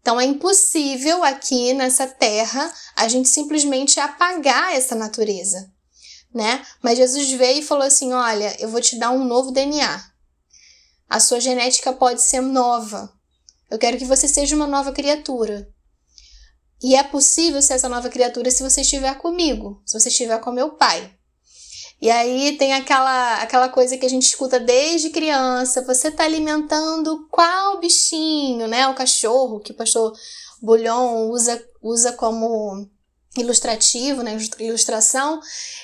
Então 0.00 0.20
é 0.20 0.24
impossível 0.24 1.22
aqui 1.22 1.74
nessa 1.74 2.06
terra 2.06 2.72
a 2.96 3.08
gente 3.08 3.28
simplesmente 3.28 4.00
apagar 4.00 4.74
essa 4.74 4.94
natureza, 4.94 5.70
né? 6.34 6.64
Mas 6.82 6.98
Jesus 6.98 7.30
veio 7.32 7.60
e 7.60 7.64
falou 7.64 7.84
assim: 7.84 8.12
"Olha, 8.12 8.56
eu 8.60 8.68
vou 8.68 8.80
te 8.80 8.96
dar 8.98 9.10
um 9.10 9.24
novo 9.24 9.50
DNA. 9.50 10.04
A 11.08 11.20
sua 11.20 11.40
genética 11.40 11.92
pode 11.92 12.22
ser 12.22 12.40
nova. 12.40 13.12
Eu 13.70 13.78
quero 13.78 13.98
que 13.98 14.04
você 14.04 14.28
seja 14.28 14.56
uma 14.56 14.66
nova 14.66 14.92
criatura. 14.92 15.68
E 16.82 16.94
é 16.94 17.02
possível 17.02 17.60
ser 17.60 17.74
essa 17.74 17.88
nova 17.88 18.08
criatura 18.08 18.50
se 18.50 18.62
você 18.62 18.82
estiver 18.82 19.14
comigo, 19.18 19.82
se 19.84 19.98
você 19.98 20.08
estiver 20.08 20.38
com 20.40 20.52
meu 20.52 20.70
pai. 20.70 21.17
E 22.00 22.10
aí 22.10 22.56
tem 22.56 22.74
aquela, 22.74 23.42
aquela 23.42 23.68
coisa 23.68 23.98
que 23.98 24.06
a 24.06 24.08
gente 24.08 24.26
escuta 24.26 24.60
desde 24.60 25.10
criança, 25.10 25.82
você 25.84 26.08
está 26.08 26.24
alimentando 26.24 27.26
qual 27.30 27.80
bichinho, 27.80 28.68
né? 28.68 28.86
O 28.86 28.94
cachorro, 28.94 29.58
que 29.58 29.72
o 29.72 29.74
pastor 29.74 30.12
Bulhon 30.62 31.28
usa, 31.28 31.60
usa 31.82 32.12
como 32.12 32.88
ilustrativo, 33.36 34.22
né? 34.22 34.38
Ilustração. 34.60 35.40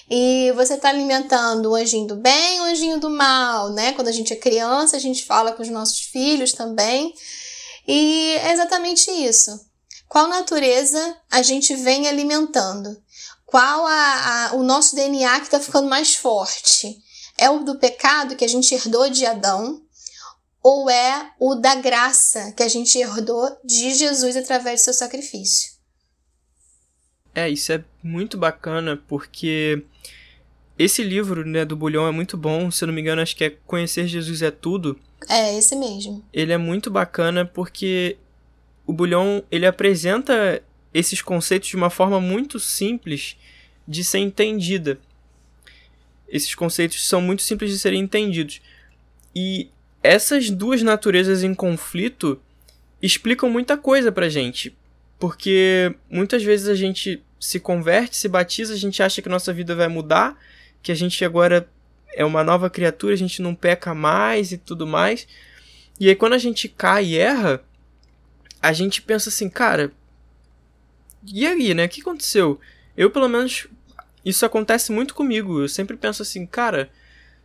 E 0.09 0.53
você 0.55 0.75
está 0.75 0.89
alimentando 0.89 1.71
o 1.71 1.75
anjinho 1.75 2.07
do 2.07 2.17
bem, 2.17 2.61
o 2.61 2.65
anjinho 2.65 3.01
do 3.01 3.11
mal, 3.11 3.71
né? 3.71 3.93
Quando 3.93 4.09
a 4.09 4.13
gente 4.13 4.33
é 4.33 4.37
criança, 4.37 4.97
a 4.97 5.01
gente 5.01 5.25
fala 5.25 5.53
com 5.53 5.63
os 5.63 5.69
nossos 5.69 6.01
filhos 6.01 6.53
também. 6.53 7.13
E 7.89 8.37
é 8.43 8.53
exatamente 8.53 9.11
isso. 9.11 9.51
Qual 10.09 10.29
natureza 10.29 11.17
a 11.31 11.43
gente 11.43 11.75
vem 11.75 12.07
alimentando? 12.07 12.97
Qual 13.55 13.87
a, 13.87 14.49
a, 14.49 14.55
o 14.57 14.65
nosso 14.65 14.97
DNA 14.97 15.39
que 15.39 15.45
está 15.45 15.61
ficando 15.61 15.89
mais 15.89 16.17
forte? 16.17 16.99
É 17.39 17.49
o 17.49 17.61
do 17.61 17.79
pecado 17.79 18.35
que 18.35 18.45
a 18.45 18.49
gente 18.49 18.75
herdou 18.75 19.09
de 19.09 19.25
Adão? 19.25 19.81
Ou 20.61 20.91
é 20.91 21.31
o 21.39 21.55
da 21.55 21.77
graça 21.77 22.51
que 22.57 22.65
a 22.65 22.69
gente 22.69 22.99
herdou 22.99 23.49
de 23.65 23.95
Jesus 23.95 24.37
através 24.37 24.81
do 24.81 24.85
seu 24.87 24.93
sacrifício? 24.93 25.71
É, 27.33 27.49
isso 27.49 27.71
é 27.71 27.85
muito 28.03 28.37
bacana 28.37 29.01
porque 29.07 29.85
esse 30.77 31.05
livro 31.05 31.47
né, 31.47 31.65
do 31.65 31.77
Bulhão 31.77 32.09
é 32.09 32.11
muito 32.11 32.37
bom. 32.37 32.73
Se 32.73 32.83
eu 32.83 32.89
não 32.89 32.95
me 32.95 33.03
engano, 33.03 33.23
acho 33.23 33.37
que 33.37 33.45
é 33.45 33.51
Conhecer 33.51 34.09
Jesus 34.09 34.43
é 34.43 34.51
Tudo. 34.51 34.99
É, 35.29 35.57
esse 35.57 35.77
mesmo. 35.77 36.25
Ele 36.33 36.53
é 36.53 36.59
muito 36.59 36.91
bacana 36.91 37.47
porque 37.47 38.19
o 38.85 38.93
Bulhão 38.93 39.45
ele 39.49 39.65
apresenta 39.65 40.61
esses 40.95 41.21
conceitos 41.21 41.69
de 41.69 41.77
uma 41.77 41.91
forma 41.91 42.21
muito 42.21 42.61
simples 42.61 43.37
de 43.87 44.05
ser 44.05 44.21
entendida. 44.21 44.99
Esses 46.29 46.55
conceitos 46.55 47.07
são 47.07 47.21
muito 47.21 47.43
simples 47.43 47.71
de 47.73 47.79
serem 47.79 48.01
entendidos. 48.01 48.63
E 49.35 49.69
essas 50.03 50.49
duas 50.51 50.83
naturezas 50.83 51.43
em 51.43 51.53
conflito 51.53 52.41
explicam 53.03 53.51
muita 53.51 53.77
coisa 53.77 54.13
pra 54.13 54.29
gente. 54.29 54.75
Porque 55.19 55.95
muitas 56.09 56.43
vezes 56.43 56.69
a 56.69 56.75
gente 56.75 57.23
se 57.41 57.59
converte, 57.59 58.17
se 58.17 58.29
batiza, 58.29 58.73
a 58.73 58.77
gente 58.77 59.03
acha 59.03 59.21
que 59.21 59.29
nossa 59.29 59.53
vida 59.53 59.75
vai 59.75 59.89
mudar, 59.89 60.39
que 60.83 60.93
a 60.93 60.95
gente 60.95 61.25
agora 61.25 61.69
é 62.15 62.25
uma 62.25 62.45
nova 62.45 62.71
criatura, 62.71 63.15
a 63.15 63.19
gente 63.19 63.43
não 63.43 63.55
peca 63.55 63.95
mais 63.95 64.53
e 64.53 64.59
tudo 64.59 64.87
mais. 64.87 65.27
E 65.99 66.09
aí 66.09 66.15
quando 66.15 66.35
a 66.35 66.39
gente 66.39 66.69
cai 66.69 67.05
e 67.05 67.19
erra, 67.19 67.63
a 68.63 68.73
gente 68.73 69.03
pensa 69.03 69.29
assim, 69.29 69.49
cara, 69.49 69.93
e 71.27 71.47
aí, 71.47 71.75
né? 71.75 71.87
O 71.87 71.89
que 71.89 72.01
aconteceu? 72.01 72.61
Eu, 72.97 73.11
pelo 73.11 73.29
menos, 73.29 73.67
isso 74.25 74.45
acontece 74.45 74.93
muito 74.93 75.15
comigo. 75.15 75.61
Eu 75.61 75.69
sempre 75.69 75.97
penso 75.97 76.23
assim, 76.23 76.47
cara, 76.47 76.91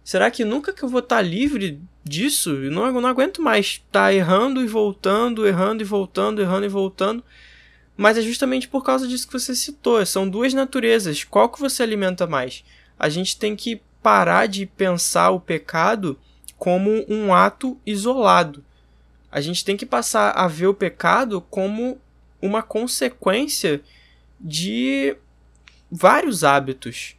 será 0.04 0.32
que 0.32 0.46
nunca 0.46 0.74
que 0.74 0.84
eu 0.84 0.90
vou 0.90 1.00
estar 1.00 1.18
tá 1.18 1.22
livre 1.22 1.82
disso? 2.04 2.52
Eu 2.52 2.72
não, 2.72 2.86
eu 2.86 3.02
não 3.02 3.10
aguento 3.10 3.42
mais 3.42 3.66
estar 3.66 4.06
tá 4.06 4.14
errando 4.14 4.62
e 4.62 4.68
voltando, 4.68 5.48
errando 5.48 5.82
e 5.82 5.86
voltando, 5.86 6.42
errando 6.42 6.66
e 6.66 6.70
voltando. 6.70 7.24
Mas 7.98 8.18
é 8.18 8.22
justamente 8.22 8.68
por 8.68 8.84
causa 8.84 9.08
disso 9.08 9.28
que 9.28 9.34
você 9.34 9.54
citou. 9.54 10.06
São 10.06 10.30
duas 10.30 10.54
naturezas. 10.54 11.24
Qual 11.24 11.50
que 11.50 11.60
você 11.60 11.84
alimenta 11.84 12.26
mais? 12.26 12.64
A 12.98 13.10
gente 13.10 13.38
tem 13.38 13.56
que 13.56 13.82
parar 14.02 14.48
de 14.48 14.66
pensar 14.66 15.32
o 15.32 15.40
pecado 15.40 16.18
como 16.58 17.06
um 17.10 17.34
ato 17.34 17.78
isolado. 17.86 18.64
A 19.32 19.42
gente 19.42 19.64
tem 19.64 19.78
que 19.78 19.86
passar 19.86 20.32
a 20.32 20.48
ver 20.48 20.68
o 20.68 20.74
pecado 20.74 21.42
como 21.50 22.00
uma 22.42 22.64
consequência 22.64 23.84
de 24.40 25.16
vários 25.92 26.44
hábitos. 26.44 27.16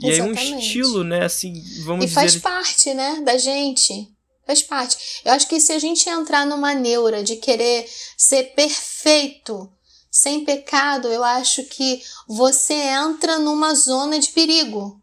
E 0.00 0.08
Exatamente. 0.08 0.38
aí 0.38 0.52
um 0.54 0.58
estilo, 0.58 1.04
né, 1.04 1.24
assim, 1.24 1.52
vamos 1.84 2.04
e 2.04 2.08
dizer... 2.08 2.20
E 2.20 2.22
faz 2.22 2.36
parte, 2.36 2.94
né, 2.94 3.20
da 3.24 3.36
gente. 3.36 4.10
Faz 4.46 4.62
parte. 4.62 5.20
Eu 5.24 5.32
acho 5.32 5.46
que 5.46 5.60
se 5.60 5.72
a 5.72 5.78
gente 5.78 6.08
entrar 6.08 6.44
numa 6.44 6.74
neura 6.74 7.22
de 7.22 7.36
querer 7.36 7.88
ser 8.16 8.54
perfeito, 8.54 9.72
sem 10.10 10.44
pecado, 10.44 11.08
eu 11.08 11.22
acho 11.22 11.64
que 11.64 12.02
você 12.28 12.74
entra 12.74 13.38
numa 13.38 13.74
zona 13.74 14.18
de 14.18 14.28
perigo. 14.28 15.00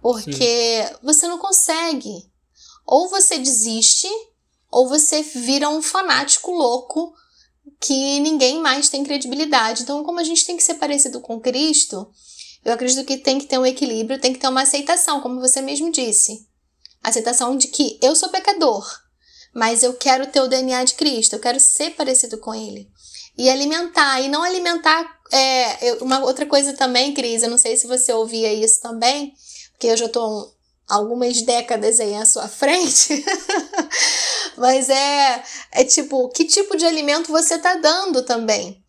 Porque 0.00 0.84
Sim. 0.88 0.94
você 1.02 1.28
não 1.28 1.38
consegue. 1.38 2.28
Ou 2.86 3.08
você 3.08 3.38
desiste, 3.38 4.08
ou 4.70 4.88
você 4.88 5.22
vira 5.22 5.68
um 5.68 5.82
fanático 5.82 6.50
louco 6.50 7.14
que 7.80 8.20
ninguém 8.20 8.60
mais 8.60 8.88
tem 8.88 9.02
credibilidade. 9.02 9.82
Então, 9.82 10.04
como 10.04 10.20
a 10.20 10.24
gente 10.24 10.44
tem 10.44 10.56
que 10.56 10.62
ser 10.62 10.74
parecido 10.74 11.20
com 11.20 11.40
Cristo, 11.40 12.06
eu 12.64 12.72
acredito 12.72 13.04
que 13.06 13.16
tem 13.16 13.38
que 13.38 13.46
ter 13.46 13.58
um 13.58 13.64
equilíbrio, 13.64 14.20
tem 14.20 14.32
que 14.32 14.38
ter 14.38 14.48
uma 14.48 14.62
aceitação, 14.62 15.20
como 15.20 15.40
você 15.40 15.62
mesmo 15.62 15.90
disse. 15.90 16.46
Aceitação 17.02 17.56
de 17.56 17.68
que 17.68 17.98
eu 18.02 18.14
sou 18.14 18.28
pecador, 18.28 18.86
mas 19.54 19.82
eu 19.82 19.94
quero 19.94 20.26
ter 20.26 20.40
o 20.40 20.48
DNA 20.48 20.84
de 20.84 20.94
Cristo, 20.94 21.34
eu 21.34 21.40
quero 21.40 21.58
ser 21.58 21.92
parecido 21.92 22.36
com 22.36 22.54
Ele. 22.54 22.86
E 23.38 23.48
alimentar, 23.48 24.20
e 24.20 24.28
não 24.28 24.42
alimentar. 24.42 25.18
É, 25.32 25.94
uma 26.02 26.18
outra 26.24 26.44
coisa 26.44 26.74
também, 26.74 27.14
Cris, 27.14 27.42
eu 27.42 27.48
não 27.48 27.56
sei 27.56 27.76
se 27.76 27.86
você 27.86 28.12
ouvia 28.12 28.52
isso 28.52 28.82
também, 28.82 29.32
porque 29.72 29.86
eu 29.86 29.96
já 29.96 30.06
estou 30.06 30.52
algumas 30.90 31.40
décadas 31.42 32.00
aí 32.00 32.14
à 32.16 32.26
sua 32.26 32.48
frente. 32.48 33.24
Mas 34.58 34.90
é, 34.90 35.42
é 35.72 35.84
tipo, 35.84 36.28
que 36.30 36.44
tipo 36.44 36.76
de 36.76 36.84
alimento 36.84 37.30
você 37.30 37.54
está 37.54 37.76
dando 37.76 38.22
também? 38.22 38.82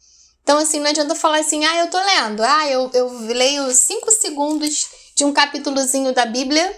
Então, 0.43 0.57
assim, 0.57 0.79
não 0.79 0.89
adianta 0.89 1.13
falar 1.13 1.39
assim, 1.39 1.63
ah, 1.63 1.77
eu 1.77 1.89
tô 1.89 1.97
lendo, 1.99 2.41
ah, 2.41 2.67
eu, 2.67 2.89
eu 2.93 3.09
leio 3.27 3.71
cinco 3.71 4.11
segundos 4.11 4.87
de 5.15 5.23
um 5.23 5.31
capítulozinho 5.31 6.13
da 6.13 6.25
Bíblia, 6.25 6.75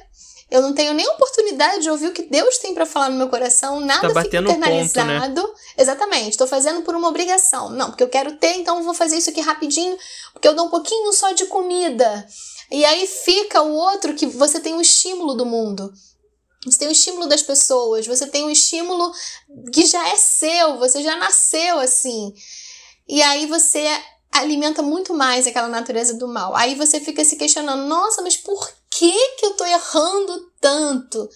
eu 0.51 0.61
não 0.61 0.73
tenho 0.73 0.93
nem 0.93 1.07
oportunidade 1.07 1.81
de 1.81 1.89
ouvir 1.89 2.07
o 2.07 2.11
que 2.11 2.23
Deus 2.23 2.57
tem 2.57 2.73
para 2.73 2.85
falar 2.85 3.09
no 3.09 3.17
meu 3.17 3.29
coração, 3.29 3.79
nada 3.79 4.13
tá 4.13 4.21
fica 4.21 4.37
internalizado. 4.37 5.41
Ponto, 5.41 5.47
né? 5.47 5.59
Exatamente, 5.77 6.31
estou 6.31 6.45
fazendo 6.45 6.81
por 6.81 6.93
uma 6.93 7.07
obrigação. 7.07 7.69
Não, 7.69 7.89
porque 7.89 8.03
eu 8.03 8.09
quero 8.09 8.33
ter, 8.33 8.57
então 8.57 8.77
eu 8.77 8.83
vou 8.83 8.93
fazer 8.93 9.17
isso 9.17 9.29
aqui 9.29 9.41
rapidinho, 9.41 9.97
porque 10.33 10.47
eu 10.47 10.55
dou 10.55 10.67
um 10.67 10.69
pouquinho 10.69 11.11
só 11.13 11.31
de 11.31 11.45
comida. 11.45 12.27
E 12.73 12.83
aí 12.85 13.05
fica 13.05 13.61
o 13.61 13.71
outro 13.71 14.15
que 14.15 14.25
você 14.25 14.59
tem 14.59 14.73
o 14.73 14.81
estímulo 14.81 15.35
do 15.35 15.45
mundo. 15.45 15.93
Você 16.65 16.79
tem 16.79 16.87
o 16.87 16.91
estímulo 16.91 17.27
das 17.27 17.43
pessoas, 17.43 18.07
você 18.07 18.25
tem 18.25 18.43
o 18.45 18.49
estímulo 18.49 19.13
que 19.71 19.85
já 19.85 20.09
é 20.09 20.15
seu, 20.15 20.79
você 20.79 21.03
já 21.03 21.15
nasceu 21.15 21.77
assim. 21.77 22.33
E 23.07 23.21
aí 23.21 23.45
você 23.45 23.85
alimenta 24.31 24.81
muito 24.81 25.13
mais 25.13 25.45
aquela 25.45 25.67
natureza 25.67 26.15
do 26.15 26.27
mal. 26.27 26.55
Aí 26.55 26.73
você 26.73 26.99
fica 26.99 27.23
se 27.23 27.35
questionando: 27.35 27.87
nossa, 27.87 28.23
mas 28.23 28.37
por 28.37 28.67
que, 28.89 29.35
que 29.35 29.45
eu 29.45 29.51
estou 29.51 29.67
errando 29.67 30.51
tanto? 30.59 31.29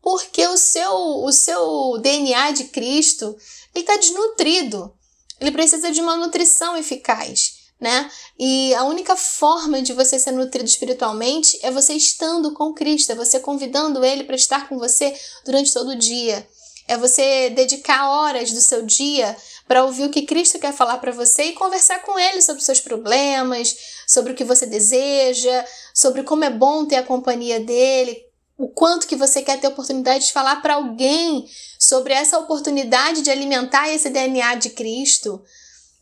Porque 0.00 0.46
o 0.46 0.56
seu, 0.56 0.94
o 1.24 1.32
seu 1.32 1.98
DNA 2.00 2.52
de 2.52 2.64
Cristo 2.66 3.36
está 3.74 3.96
desnutrido. 3.96 4.94
Ele 5.40 5.50
precisa 5.50 5.90
de 5.90 6.00
uma 6.00 6.16
nutrição 6.16 6.76
eficaz. 6.76 7.57
Né? 7.80 8.10
E 8.36 8.74
a 8.74 8.82
única 8.84 9.14
forma 9.14 9.80
de 9.80 9.92
você 9.92 10.18
ser 10.18 10.32
nutrido 10.32 10.68
espiritualmente 10.68 11.58
é 11.62 11.70
você 11.70 11.92
estando 11.92 12.52
com 12.52 12.74
Cristo, 12.74 13.12
é 13.12 13.14
você 13.14 13.38
convidando 13.38 14.04
Ele 14.04 14.24
para 14.24 14.34
estar 14.34 14.68
com 14.68 14.78
você 14.78 15.14
durante 15.44 15.72
todo 15.72 15.90
o 15.90 15.96
dia. 15.96 16.44
É 16.88 16.96
você 16.96 17.50
dedicar 17.50 18.08
horas 18.10 18.50
do 18.50 18.60
seu 18.60 18.84
dia 18.84 19.36
para 19.68 19.84
ouvir 19.84 20.04
o 20.04 20.10
que 20.10 20.22
Cristo 20.22 20.58
quer 20.58 20.72
falar 20.72 20.96
para 20.98 21.12
você 21.12 21.44
e 21.44 21.52
conversar 21.52 22.00
com 22.00 22.18
Ele 22.18 22.40
sobre 22.40 22.64
seus 22.64 22.80
problemas, 22.80 23.76
sobre 24.06 24.32
o 24.32 24.34
que 24.34 24.42
você 24.42 24.64
deseja, 24.64 25.64
sobre 25.94 26.22
como 26.22 26.44
é 26.44 26.50
bom 26.50 26.86
ter 26.86 26.96
a 26.96 27.02
companhia 27.02 27.60
dele, 27.60 28.24
o 28.56 28.68
quanto 28.68 29.06
que 29.06 29.14
você 29.14 29.42
quer 29.42 29.60
ter 29.60 29.68
oportunidade 29.68 30.26
de 30.26 30.32
falar 30.32 30.62
para 30.62 30.74
alguém 30.74 31.46
sobre 31.78 32.14
essa 32.14 32.38
oportunidade 32.38 33.20
de 33.20 33.30
alimentar 33.30 33.88
esse 33.90 34.08
DNA 34.08 34.54
de 34.54 34.70
Cristo. 34.70 35.42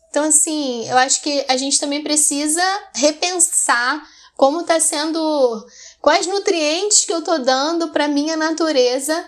Então, 0.09 0.23
assim, 0.23 0.87
eu 0.89 0.97
acho 0.97 1.21
que 1.21 1.45
a 1.47 1.57
gente 1.57 1.79
também 1.79 2.03
precisa 2.03 2.61
repensar 2.95 4.01
como 4.35 4.61
está 4.61 4.79
sendo, 4.79 5.65
quais 5.99 6.27
nutrientes 6.27 7.05
que 7.05 7.11
eu 7.11 7.19
estou 7.19 7.39
dando 7.39 7.89
para 7.89 8.07
minha 8.07 8.37
natureza 8.37 9.25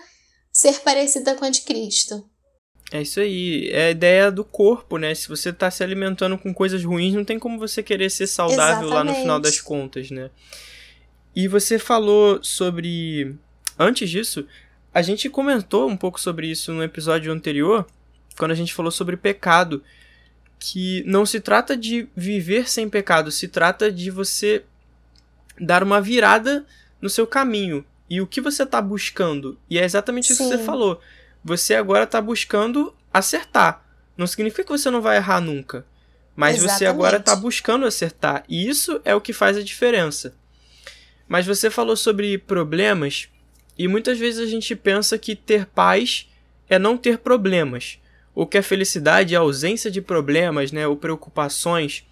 ser 0.52 0.80
parecida 0.80 1.34
com 1.34 1.44
a 1.44 1.50
de 1.50 1.62
Cristo. 1.62 2.24
É 2.92 3.02
isso 3.02 3.20
aí, 3.20 3.68
é 3.70 3.86
a 3.86 3.90
ideia 3.90 4.32
do 4.32 4.44
corpo, 4.44 4.98
né? 4.98 5.14
Se 5.14 5.28
você 5.28 5.52
tá 5.52 5.70
se 5.70 5.82
alimentando 5.82 6.36
com 6.36 6.52
coisas 6.52 6.84
ruins, 6.84 7.14
não 7.14 7.24
tem 7.24 7.38
como 7.38 7.58
você 7.58 7.82
querer 7.82 8.10
ser 8.10 8.26
saudável 8.26 8.88
Exatamente. 8.88 8.94
lá 8.94 9.04
no 9.04 9.14
final 9.14 9.40
das 9.40 9.60
contas, 9.60 10.10
né? 10.10 10.30
E 11.34 11.46
você 11.46 11.78
falou 11.78 12.42
sobre. 12.42 13.36
Antes 13.78 14.10
disso, 14.10 14.44
a 14.92 15.02
gente 15.02 15.30
comentou 15.30 15.88
um 15.88 15.96
pouco 15.96 16.20
sobre 16.20 16.48
isso 16.48 16.72
no 16.72 16.82
episódio 16.82 17.32
anterior, 17.32 17.86
quando 18.36 18.50
a 18.50 18.56
gente 18.56 18.74
falou 18.74 18.90
sobre 18.90 19.16
pecado. 19.16 19.82
Que 20.60 21.02
não 21.06 21.26
se 21.26 21.40
trata 21.40 21.76
de 21.76 22.06
viver 22.14 22.70
sem 22.70 22.88
pecado, 22.88 23.32
se 23.32 23.48
trata 23.48 23.90
de 23.90 24.10
você 24.10 24.62
dar 25.58 25.82
uma 25.82 26.00
virada 26.00 26.64
no 27.00 27.10
seu 27.10 27.26
caminho. 27.26 27.84
E 28.08 28.20
o 28.20 28.26
que 28.26 28.40
você 28.40 28.62
está 28.62 28.80
buscando? 28.80 29.58
E 29.68 29.78
é 29.78 29.84
exatamente 29.84 30.32
isso 30.32 30.36
que 30.42 30.56
você 30.56 30.58
falou 30.62 31.00
você 31.42 31.74
agora 31.74 32.04
está 32.04 32.20
buscando 32.20 32.94
acertar. 33.12 33.84
Não 34.16 34.26
significa 34.26 34.64
que 34.64 34.70
você 34.70 34.90
não 34.90 35.00
vai 35.00 35.16
errar 35.16 35.40
nunca. 35.40 35.84
Mas 36.36 36.56
Exatamente. 36.56 36.78
você 36.78 36.86
agora 36.86 37.16
está 37.16 37.34
buscando 37.34 37.86
acertar. 37.86 38.44
E 38.48 38.68
isso 38.68 39.00
é 39.04 39.14
o 39.14 39.20
que 39.20 39.32
faz 39.32 39.56
a 39.56 39.62
diferença. 39.62 40.34
Mas 41.26 41.46
você 41.46 41.70
falou 41.70 41.96
sobre 41.96 42.38
problemas. 42.38 43.28
E 43.76 43.88
muitas 43.88 44.18
vezes 44.18 44.40
a 44.40 44.46
gente 44.46 44.76
pensa 44.76 45.18
que 45.18 45.34
ter 45.34 45.66
paz 45.66 46.28
é 46.68 46.78
não 46.78 46.96
ter 46.96 47.18
problemas. 47.18 47.98
Ou 48.40 48.46
que 48.46 48.56
a 48.56 48.62
felicidade 48.62 49.34
é 49.34 49.36
a 49.36 49.42
ausência 49.42 49.90
de 49.90 50.00
problemas, 50.00 50.72
né? 50.72 50.86
Ou 50.86 50.96
preocupações. 50.96 52.06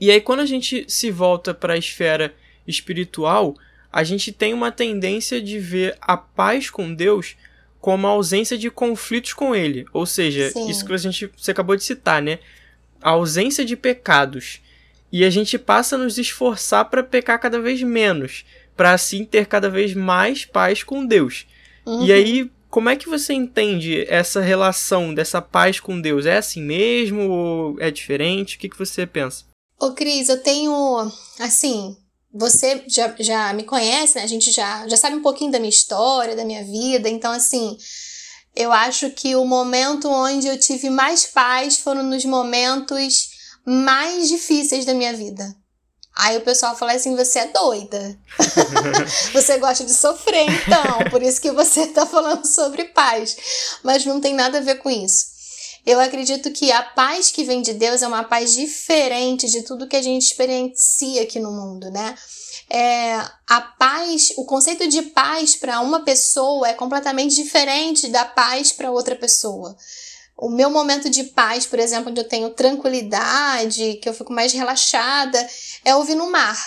E 0.00 0.08
aí, 0.08 0.20
quando 0.20 0.38
a 0.38 0.46
gente 0.46 0.84
se 0.86 1.10
volta 1.10 1.52
para 1.52 1.74
a 1.74 1.76
esfera 1.76 2.32
espiritual, 2.64 3.56
a 3.90 4.04
gente 4.04 4.30
tem 4.30 4.54
uma 4.54 4.70
tendência 4.70 5.42
de 5.42 5.58
ver 5.58 5.98
a 6.00 6.16
paz 6.16 6.70
com 6.70 6.94
Deus 6.94 7.34
como 7.80 8.06
a 8.06 8.10
ausência 8.10 8.56
de 8.56 8.70
conflitos 8.70 9.32
com 9.32 9.52
ele. 9.52 9.84
Ou 9.92 10.06
seja, 10.06 10.48
Sim. 10.50 10.70
isso 10.70 10.86
que 10.86 10.92
a 10.92 10.96
gente, 10.96 11.28
você 11.36 11.50
acabou 11.50 11.74
de 11.74 11.82
citar, 11.82 12.22
né? 12.22 12.38
A 13.02 13.10
ausência 13.10 13.64
de 13.64 13.74
pecados. 13.74 14.60
E 15.10 15.24
a 15.24 15.30
gente 15.30 15.58
passa 15.58 15.96
a 15.96 15.98
nos 15.98 16.18
esforçar 16.18 16.84
para 16.84 17.02
pecar 17.02 17.40
cada 17.40 17.60
vez 17.60 17.82
menos, 17.82 18.44
para 18.76 18.92
assim 18.92 19.24
ter 19.24 19.46
cada 19.46 19.68
vez 19.68 19.92
mais 19.92 20.44
paz 20.44 20.84
com 20.84 21.04
Deus. 21.04 21.48
Uhum. 21.84 22.06
E 22.06 22.12
aí, 22.12 22.50
como 22.70 22.88
é 22.88 22.96
que 22.96 23.08
você 23.08 23.32
entende 23.32 24.04
essa 24.08 24.40
relação 24.40 25.14
dessa 25.14 25.40
paz 25.40 25.80
com 25.80 26.00
Deus? 26.00 26.26
É 26.26 26.36
assim 26.36 26.62
mesmo 26.62 27.30
ou 27.30 27.80
é 27.80 27.90
diferente? 27.90 28.56
O 28.56 28.58
que, 28.58 28.68
que 28.68 28.78
você 28.78 29.06
pensa? 29.06 29.44
Ô, 29.78 29.92
Cris, 29.92 30.28
eu 30.28 30.42
tenho, 30.42 31.10
assim, 31.38 31.96
você 32.32 32.84
já, 32.86 33.14
já 33.18 33.52
me 33.52 33.64
conhece, 33.64 34.16
né? 34.16 34.24
A 34.24 34.26
gente 34.26 34.50
já, 34.50 34.86
já 34.88 34.96
sabe 34.96 35.16
um 35.16 35.22
pouquinho 35.22 35.52
da 35.52 35.58
minha 35.58 35.70
história, 35.70 36.36
da 36.36 36.44
minha 36.44 36.64
vida. 36.64 37.08
Então, 37.08 37.32
assim, 37.32 37.76
eu 38.54 38.72
acho 38.72 39.10
que 39.10 39.36
o 39.36 39.44
momento 39.44 40.08
onde 40.08 40.46
eu 40.46 40.58
tive 40.58 40.88
mais 40.90 41.26
paz 41.26 41.78
foram 41.78 42.02
nos 42.02 42.24
momentos 42.24 43.30
mais 43.66 44.28
difíceis 44.28 44.84
da 44.84 44.94
minha 44.94 45.12
vida. 45.12 45.54
Aí 46.16 46.38
o 46.38 46.40
pessoal 46.40 46.74
fala 46.74 46.92
assim: 46.92 47.14
você 47.14 47.40
é 47.40 47.46
doida. 47.48 48.18
você 49.34 49.58
gosta 49.58 49.84
de 49.84 49.92
sofrer, 49.92 50.46
então. 50.50 51.10
Por 51.10 51.22
isso 51.22 51.40
que 51.40 51.52
você 51.52 51.88
tá 51.88 52.06
falando 52.06 52.46
sobre 52.46 52.86
paz. 52.86 53.36
Mas 53.82 54.06
não 54.06 54.18
tem 54.20 54.34
nada 54.34 54.58
a 54.58 54.62
ver 54.62 54.76
com 54.76 54.90
isso. 54.90 55.36
Eu 55.84 56.00
acredito 56.00 56.50
que 56.50 56.72
a 56.72 56.82
paz 56.82 57.30
que 57.30 57.44
vem 57.44 57.62
de 57.62 57.74
Deus 57.74 58.02
é 58.02 58.08
uma 58.08 58.24
paz 58.24 58.54
diferente 58.54 59.48
de 59.48 59.62
tudo 59.62 59.86
que 59.86 59.94
a 59.94 60.02
gente 60.02 60.24
experiencia 60.24 61.22
aqui 61.22 61.38
no 61.38 61.52
mundo, 61.52 61.90
né? 61.90 62.16
É, 62.68 63.14
a 63.46 63.60
paz, 63.60 64.32
o 64.36 64.44
conceito 64.44 64.88
de 64.88 65.02
paz 65.02 65.54
para 65.54 65.80
uma 65.80 66.00
pessoa 66.00 66.66
é 66.66 66.72
completamente 66.72 67.36
diferente 67.36 68.08
da 68.08 68.24
paz 68.24 68.72
para 68.72 68.90
outra 68.90 69.14
pessoa. 69.14 69.76
O 70.36 70.50
meu 70.50 70.68
momento 70.68 71.08
de 71.08 71.24
paz, 71.24 71.66
por 71.66 71.78
exemplo, 71.78 72.10
onde 72.10 72.20
eu 72.20 72.28
tenho 72.28 72.50
tranquilidade, 72.50 73.94
que 74.02 74.08
eu 74.08 74.14
fico 74.14 74.32
mais 74.32 74.52
relaxada, 74.52 75.46
é 75.84 75.94
ouvir 75.94 76.14
no 76.14 76.30
mar, 76.30 76.58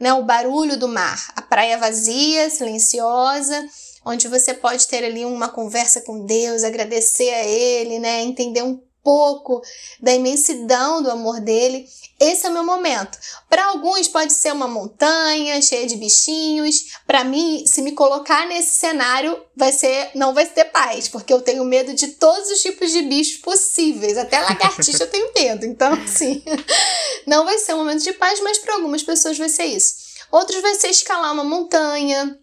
né? 0.00 0.12
O 0.12 0.24
barulho 0.24 0.76
do 0.76 0.88
mar, 0.88 1.32
a 1.36 1.42
praia 1.42 1.78
vazia, 1.78 2.50
silenciosa 2.50 3.68
onde 4.04 4.28
você 4.28 4.52
pode 4.52 4.86
ter 4.86 5.04
ali 5.04 5.24
uma 5.24 5.48
conversa 5.48 6.00
com 6.00 6.24
Deus, 6.24 6.64
agradecer 6.64 7.30
a 7.30 7.44
Ele, 7.44 7.98
né? 7.98 8.22
Entender 8.22 8.62
um 8.62 8.80
pouco 9.02 9.60
da 10.00 10.14
imensidão 10.14 11.02
do 11.02 11.10
amor 11.10 11.40
dele. 11.40 11.86
Esse 12.20 12.46
é 12.46 12.50
o 12.50 12.52
meu 12.52 12.64
momento. 12.64 13.18
Para 13.48 13.66
alguns 13.66 14.06
pode 14.06 14.32
ser 14.32 14.52
uma 14.52 14.68
montanha 14.68 15.60
cheia 15.60 15.86
de 15.86 15.96
bichinhos. 15.96 16.92
Para 17.06 17.24
mim, 17.24 17.64
se 17.66 17.82
me 17.82 17.92
colocar 17.92 18.46
nesse 18.46 18.76
cenário, 18.76 19.42
vai 19.56 19.72
ser 19.72 20.10
não 20.14 20.32
vai 20.32 20.46
ter 20.46 20.66
paz, 20.66 21.08
porque 21.08 21.32
eu 21.32 21.42
tenho 21.42 21.64
medo 21.64 21.94
de 21.94 22.08
todos 22.08 22.48
os 22.50 22.60
tipos 22.60 22.92
de 22.92 23.02
bichos 23.02 23.38
possíveis. 23.38 24.16
Até 24.16 24.38
lagartixa 24.42 25.02
eu 25.02 25.10
tenho 25.10 25.32
medo. 25.34 25.66
Então, 25.66 25.92
assim, 25.94 26.42
não 27.26 27.44
vai 27.44 27.58
ser 27.58 27.74
um 27.74 27.78
momento 27.78 28.02
de 28.02 28.12
paz, 28.12 28.40
mas 28.40 28.58
para 28.58 28.74
algumas 28.74 29.02
pessoas 29.02 29.36
vai 29.36 29.48
ser 29.48 29.64
isso. 29.64 29.94
Outros 30.30 30.62
vai 30.62 30.74
ser 30.76 30.88
escalar 30.88 31.32
uma 31.32 31.44
montanha, 31.44 32.38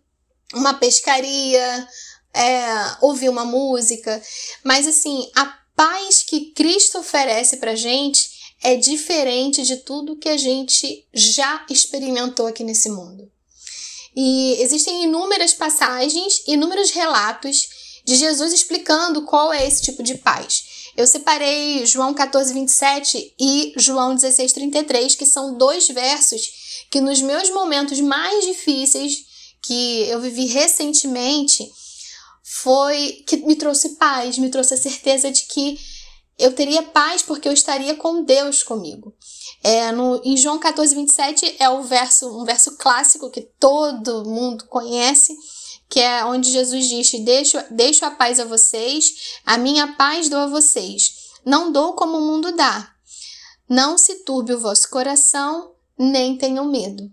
uma 0.54 0.74
pescaria, 0.74 1.88
é, 2.34 2.65
ouvir 3.02 3.30
uma 3.30 3.45
música. 3.45 4.22
Mas 4.63 4.88
assim, 4.88 5.30
a 5.36 5.59
paz 5.79 6.23
que 6.23 6.51
Cristo 6.51 6.99
oferece 6.99 7.55
pra 7.55 7.73
gente 7.73 8.29
é 8.61 8.75
diferente 8.75 9.63
de 9.63 9.77
tudo 9.77 10.17
que 10.17 10.27
a 10.27 10.35
gente 10.35 11.07
já 11.13 11.65
experimentou 11.69 12.47
aqui 12.47 12.65
nesse 12.65 12.89
mundo. 12.89 13.31
E 14.13 14.57
existem 14.59 15.05
inúmeras 15.05 15.53
passagens, 15.53 16.43
inúmeros 16.45 16.91
relatos 16.91 17.69
de 18.03 18.15
Jesus 18.15 18.51
explicando 18.51 19.21
qual 19.21 19.53
é 19.53 19.65
esse 19.65 19.81
tipo 19.83 20.03
de 20.03 20.15
paz. 20.15 20.91
Eu 20.97 21.07
separei 21.07 21.85
João 21.85 22.13
14, 22.13 22.53
27 22.53 23.35
e 23.39 23.73
João 23.77 24.15
16, 24.15 24.51
33, 24.51 25.15
que 25.15 25.25
são 25.25 25.57
dois 25.57 25.87
versos 25.87 26.41
que 26.91 26.99
nos 26.99 27.21
meus 27.21 27.49
momentos 27.51 28.01
mais 28.01 28.43
difíceis 28.43 29.23
que 29.61 30.01
eu 30.09 30.19
vivi 30.19 30.45
recentemente 30.47 31.71
foi 32.51 33.23
que 33.27 33.38
me 33.38 33.55
trouxe 33.55 33.89
paz, 33.89 34.39
me 34.39 34.49
trouxe 34.49 34.73
a 34.73 34.77
certeza 34.77 35.31
de 35.31 35.43
que 35.43 35.79
eu 36.35 36.51
teria 36.51 36.81
paz 36.81 37.21
porque 37.21 37.47
eu 37.47 37.53
estaria 37.53 37.93
com 37.93 38.23
Deus 38.23 38.63
comigo. 38.63 39.13
É, 39.63 39.91
no, 39.91 40.19
em 40.25 40.35
João 40.35 40.57
14, 40.57 40.95
27 40.95 41.57
é 41.59 41.69
o 41.69 41.83
verso, 41.83 42.41
um 42.41 42.43
verso 42.43 42.75
clássico 42.77 43.29
que 43.29 43.41
todo 43.59 44.25
mundo 44.25 44.65
conhece, 44.65 45.31
que 45.88 45.99
é 45.99 46.25
onde 46.25 46.49
Jesus 46.49 46.88
diz: 46.88 47.12
deixo, 47.23 47.57
deixo 47.69 48.03
a 48.03 48.09
paz 48.09 48.39
a 48.39 48.45
vocês, 48.45 49.39
a 49.45 49.55
minha 49.55 49.95
paz 49.95 50.27
dou 50.27 50.39
a 50.39 50.47
vocês. 50.47 51.29
Não 51.45 51.71
dou 51.71 51.93
como 51.93 52.17
o 52.17 52.25
mundo 52.25 52.51
dá. 52.55 52.91
Não 53.69 53.95
se 53.95 54.23
turbe 54.23 54.53
o 54.53 54.59
vosso 54.59 54.89
coração, 54.89 55.71
nem 55.95 56.35
tenham 56.35 56.65
medo. 56.65 57.12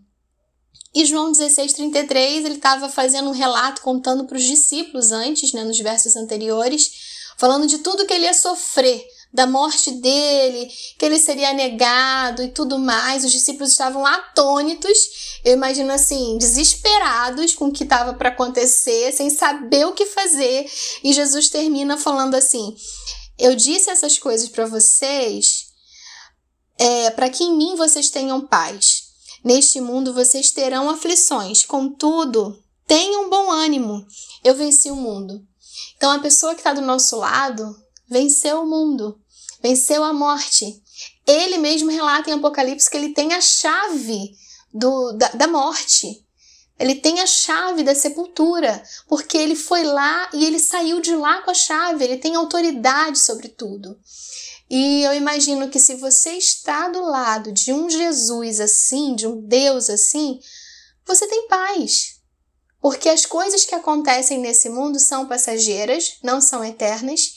E 0.96 1.04
João 1.04 1.30
16:33, 1.30 2.46
ele 2.46 2.54
estava 2.54 2.88
fazendo 2.88 3.28
um 3.28 3.32
relato 3.32 3.82
contando 3.82 4.24
para 4.24 4.38
os 4.38 4.42
discípulos 4.42 5.12
antes, 5.12 5.52
né, 5.52 5.62
nos 5.62 5.78
versos 5.78 6.16
anteriores, 6.16 6.90
falando 7.36 7.66
de 7.66 7.76
tudo 7.80 8.06
que 8.06 8.14
ele 8.14 8.24
ia 8.24 8.32
sofrer, 8.32 9.06
da 9.30 9.46
morte 9.46 9.90
dele, 9.90 10.72
que 10.98 11.04
ele 11.04 11.18
seria 11.18 11.52
negado 11.52 12.42
e 12.42 12.48
tudo 12.48 12.78
mais. 12.78 13.26
Os 13.26 13.30
discípulos 13.30 13.72
estavam 13.72 14.06
atônitos, 14.06 14.96
eu 15.44 15.52
imagino 15.52 15.92
assim, 15.92 16.38
desesperados 16.38 17.54
com 17.54 17.66
o 17.66 17.72
que 17.72 17.84
estava 17.84 18.14
para 18.14 18.30
acontecer, 18.30 19.12
sem 19.12 19.28
saber 19.28 19.84
o 19.84 19.92
que 19.92 20.06
fazer. 20.06 20.64
E 21.04 21.12
Jesus 21.12 21.50
termina 21.50 21.98
falando 21.98 22.36
assim: 22.36 22.74
Eu 23.38 23.54
disse 23.54 23.90
essas 23.90 24.18
coisas 24.18 24.48
para 24.48 24.64
vocês, 24.64 25.66
é, 26.78 27.10
para 27.10 27.28
que 27.28 27.44
em 27.44 27.54
mim 27.54 27.76
vocês 27.76 28.08
tenham 28.08 28.40
paz. 28.40 29.05
Neste 29.46 29.80
mundo 29.80 30.12
vocês 30.12 30.50
terão 30.50 30.90
aflições, 30.90 31.64
contudo, 31.64 32.60
tenham 32.84 33.30
bom 33.30 33.48
ânimo. 33.48 34.04
Eu 34.42 34.56
venci 34.56 34.90
o 34.90 34.96
mundo. 34.96 35.40
Então 35.96 36.10
a 36.10 36.18
pessoa 36.18 36.52
que 36.52 36.58
está 36.58 36.72
do 36.72 36.80
nosso 36.80 37.14
lado 37.14 37.80
venceu 38.08 38.62
o 38.62 38.66
mundo, 38.66 39.20
venceu 39.62 40.02
a 40.02 40.12
morte. 40.12 40.82
Ele 41.24 41.58
mesmo 41.58 41.92
relata 41.92 42.28
em 42.28 42.32
Apocalipse 42.32 42.90
que 42.90 42.96
ele 42.96 43.10
tem 43.10 43.34
a 43.34 43.40
chave 43.40 44.32
do, 44.74 45.12
da, 45.12 45.28
da 45.28 45.46
morte. 45.46 46.26
Ele 46.76 46.96
tem 46.96 47.20
a 47.20 47.26
chave 47.26 47.84
da 47.84 47.94
sepultura, 47.94 48.82
porque 49.06 49.38
ele 49.38 49.54
foi 49.54 49.84
lá 49.84 50.28
e 50.32 50.44
ele 50.44 50.58
saiu 50.58 51.00
de 51.00 51.14
lá 51.14 51.40
com 51.42 51.52
a 51.52 51.54
chave, 51.54 52.02
ele 52.02 52.16
tem 52.16 52.34
autoridade 52.34 53.20
sobre 53.20 53.46
tudo. 53.46 53.96
E 54.68 55.02
eu 55.02 55.14
imagino 55.14 55.68
que 55.68 55.78
se 55.78 55.94
você 55.94 56.32
está 56.32 56.88
do 56.88 57.02
lado 57.02 57.52
de 57.52 57.72
um 57.72 57.88
Jesus 57.88 58.60
assim, 58.60 59.14
de 59.14 59.26
um 59.26 59.40
Deus 59.40 59.88
assim, 59.88 60.40
você 61.06 61.26
tem 61.26 61.46
paz. 61.46 62.16
Porque 62.80 63.08
as 63.08 63.24
coisas 63.24 63.64
que 63.64 63.74
acontecem 63.74 64.38
nesse 64.38 64.68
mundo 64.68 64.98
são 64.98 65.26
passageiras, 65.26 66.18
não 66.22 66.40
são 66.40 66.64
eternas, 66.64 67.32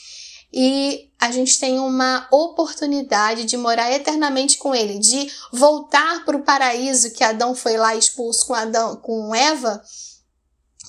e 0.51 1.11
a 1.19 1.31
gente 1.31 1.59
tem 1.59 1.79
uma 1.79 2.27
oportunidade 2.31 3.45
de 3.45 3.55
morar 3.55 3.91
eternamente 3.91 4.57
com 4.57 4.73
ele, 4.73 4.97
de 4.97 5.31
voltar 5.51 6.25
para 6.25 6.35
o 6.35 6.43
paraíso 6.43 7.11
que 7.11 7.23
Adão 7.23 7.53
foi 7.53 7.77
lá 7.77 7.95
expulso 7.95 8.47
com 8.47 8.55
Adão, 8.55 8.95
com 8.95 9.33
Eva, 9.35 9.81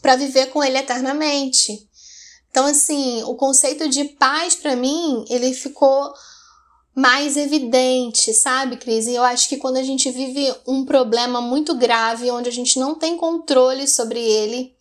para 0.00 0.16
viver 0.16 0.46
com 0.46 0.64
ele 0.64 0.78
eternamente. 0.78 1.86
Então 2.50 2.64
assim, 2.64 3.22
o 3.24 3.34
conceito 3.34 3.86
de 3.88 4.04
paz 4.04 4.54
para 4.54 4.74
mim, 4.74 5.26
ele 5.28 5.52
ficou 5.52 6.12
mais 7.00 7.38
evidente, 7.38 8.34
sabe, 8.34 8.76
Cris? 8.76 9.06
E 9.06 9.14
eu 9.14 9.22
acho 9.22 9.48
que 9.48 9.56
quando 9.56 9.78
a 9.78 9.82
gente 9.82 10.10
vive 10.10 10.54
um 10.66 10.84
problema 10.84 11.40
muito 11.40 11.74
grave, 11.74 12.30
onde 12.30 12.50
a 12.50 12.52
gente 12.52 12.78
não 12.78 12.94
tem 12.94 13.16
controle 13.16 13.88
sobre 13.88 14.20
ele, 14.20 14.74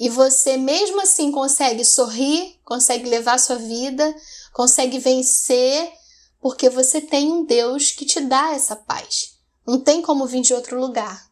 e 0.00 0.08
você 0.08 0.56
mesmo 0.56 1.02
assim 1.02 1.30
consegue 1.30 1.84
sorrir, 1.84 2.56
consegue 2.64 3.08
levar 3.10 3.38
sua 3.38 3.56
vida, 3.56 4.14
consegue 4.54 4.98
vencer, 4.98 5.92
porque 6.40 6.70
você 6.70 6.98
tem 6.98 7.30
um 7.30 7.44
Deus 7.44 7.90
que 7.90 8.06
te 8.06 8.22
dá 8.22 8.54
essa 8.54 8.74
paz. 8.74 9.38
Não 9.66 9.78
tem 9.78 10.00
como 10.00 10.26
vir 10.26 10.40
de 10.40 10.54
outro 10.54 10.80
lugar. 10.80 11.26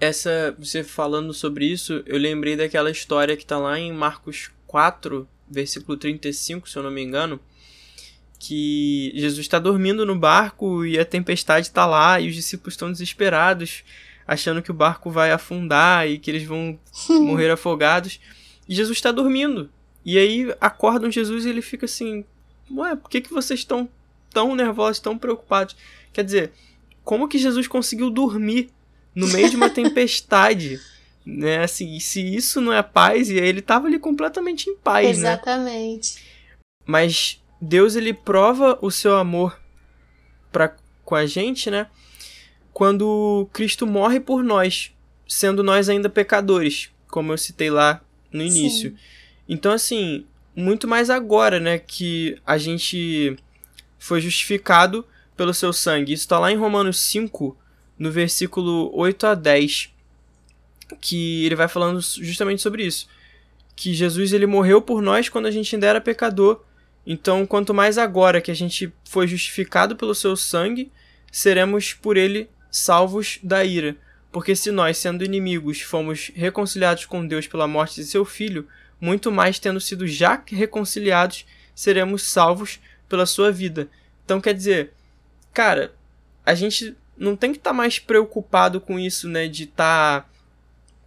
Essa, 0.00 0.56
você 0.58 0.82
falando 0.82 1.32
sobre 1.32 1.66
isso, 1.66 2.02
eu 2.04 2.18
lembrei 2.18 2.56
daquela 2.56 2.90
história 2.90 3.36
que 3.36 3.46
tá 3.46 3.58
lá 3.58 3.78
em 3.78 3.92
Marcos 3.92 4.50
4, 4.66 5.28
versículo 5.48 5.96
35, 5.96 6.68
se 6.68 6.76
eu 6.76 6.82
não 6.82 6.90
me 6.90 7.02
engano, 7.02 7.40
que 8.44 9.12
Jesus 9.14 9.38
está 9.38 9.60
dormindo 9.60 10.04
no 10.04 10.18
barco 10.18 10.84
e 10.84 10.98
a 10.98 11.04
tempestade 11.04 11.68
está 11.68 11.86
lá 11.86 12.18
e 12.18 12.28
os 12.28 12.34
discípulos 12.34 12.74
estão 12.74 12.90
desesperados, 12.90 13.84
achando 14.26 14.60
que 14.60 14.70
o 14.72 14.74
barco 14.74 15.12
vai 15.12 15.30
afundar 15.30 16.08
e 16.08 16.18
que 16.18 16.28
eles 16.28 16.42
vão 16.42 16.76
morrer 17.08 17.52
afogados. 17.52 18.18
E 18.68 18.74
Jesus 18.74 18.98
está 18.98 19.12
dormindo. 19.12 19.70
E 20.04 20.18
aí 20.18 20.52
acordam 20.60 21.08
Jesus 21.08 21.44
e 21.44 21.50
ele 21.50 21.62
fica 21.62 21.84
assim: 21.84 22.24
Ué, 22.68 22.96
por 22.96 23.08
que, 23.08 23.20
que 23.20 23.32
vocês 23.32 23.60
estão 23.60 23.88
tão 24.28 24.56
nervosos, 24.56 24.98
tão 24.98 25.16
preocupados? 25.16 25.76
Quer 26.12 26.24
dizer, 26.24 26.50
como 27.04 27.28
que 27.28 27.38
Jesus 27.38 27.68
conseguiu 27.68 28.10
dormir 28.10 28.70
no 29.14 29.28
meio 29.28 29.48
de 29.48 29.54
uma 29.54 29.70
tempestade? 29.70 30.80
né? 31.24 31.62
Assim, 31.62 32.00
se 32.00 32.34
isso 32.34 32.60
não 32.60 32.72
é 32.72 32.82
paz, 32.82 33.30
e 33.30 33.36
ele 33.36 33.60
estava 33.60 33.86
ali 33.86 34.00
completamente 34.00 34.68
em 34.68 34.74
paz, 34.74 35.18
Exatamente. 35.18 35.20
né? 35.20 35.30
Exatamente. 35.30 36.22
Mas 36.84 37.41
Deus 37.64 37.94
ele 37.94 38.12
prova 38.12 38.76
o 38.82 38.90
seu 38.90 39.16
amor 39.16 39.56
para 40.50 40.74
com 41.04 41.14
a 41.14 41.24
gente, 41.26 41.70
né? 41.70 41.86
Quando 42.72 43.48
Cristo 43.52 43.86
morre 43.86 44.18
por 44.18 44.42
nós, 44.42 44.92
sendo 45.28 45.62
nós 45.62 45.88
ainda 45.88 46.10
pecadores, 46.10 46.90
como 47.08 47.32
eu 47.32 47.38
citei 47.38 47.70
lá 47.70 48.02
no 48.32 48.42
início. 48.42 48.90
Sim. 48.90 48.96
Então 49.48 49.70
assim, 49.70 50.26
muito 50.56 50.88
mais 50.88 51.08
agora, 51.08 51.60
né, 51.60 51.78
que 51.78 52.36
a 52.44 52.58
gente 52.58 53.36
foi 53.96 54.20
justificado 54.20 55.06
pelo 55.36 55.54
seu 55.54 55.72
sangue. 55.72 56.12
Isso 56.12 56.24
está 56.24 56.40
lá 56.40 56.50
em 56.50 56.56
Romanos 56.56 56.98
5, 56.98 57.56
no 57.96 58.10
versículo 58.10 58.90
8 58.92 59.24
a 59.24 59.34
10, 59.36 59.88
que 61.00 61.46
ele 61.46 61.54
vai 61.54 61.68
falando 61.68 62.00
justamente 62.00 62.60
sobre 62.60 62.84
isso, 62.84 63.06
que 63.76 63.94
Jesus 63.94 64.32
ele 64.32 64.46
morreu 64.46 64.82
por 64.82 65.00
nós 65.00 65.28
quando 65.28 65.46
a 65.46 65.50
gente 65.52 65.76
ainda 65.76 65.86
era 65.86 66.00
pecador 66.00 66.64
então, 67.06 67.44
quanto 67.46 67.74
mais 67.74 67.98
agora 67.98 68.40
que 68.40 68.50
a 68.50 68.54
gente 68.54 68.92
foi 69.04 69.26
justificado 69.26 69.96
pelo 69.96 70.14
seu 70.14 70.36
sangue, 70.36 70.90
seremos 71.30 71.92
por 71.92 72.16
ele 72.16 72.48
salvos 72.70 73.38
da 73.42 73.64
ira. 73.64 73.96
Porque 74.30 74.54
se 74.56 74.70
nós, 74.70 74.96
sendo 74.98 75.24
inimigos, 75.24 75.80
fomos 75.80 76.30
reconciliados 76.34 77.04
com 77.04 77.26
Deus 77.26 77.46
pela 77.46 77.66
morte 77.66 77.96
de 77.96 78.06
seu 78.06 78.24
filho, 78.24 78.66
muito 79.00 79.32
mais 79.32 79.58
tendo 79.58 79.80
sido 79.80 80.06
já 80.06 80.42
reconciliados, 80.46 81.44
seremos 81.74 82.22
salvos 82.22 82.80
pela 83.08 83.26
sua 83.26 83.50
vida. 83.50 83.88
Então, 84.24 84.40
quer 84.40 84.54
dizer, 84.54 84.92
cara, 85.52 85.92
a 86.46 86.54
gente 86.54 86.96
não 87.16 87.36
tem 87.36 87.52
que 87.52 87.58
estar 87.58 87.70
tá 87.70 87.74
mais 87.74 87.98
preocupado 87.98 88.80
com 88.80 88.98
isso, 88.98 89.28
né, 89.28 89.48
de 89.48 89.64
estar 89.64 90.22
tá 90.22 90.28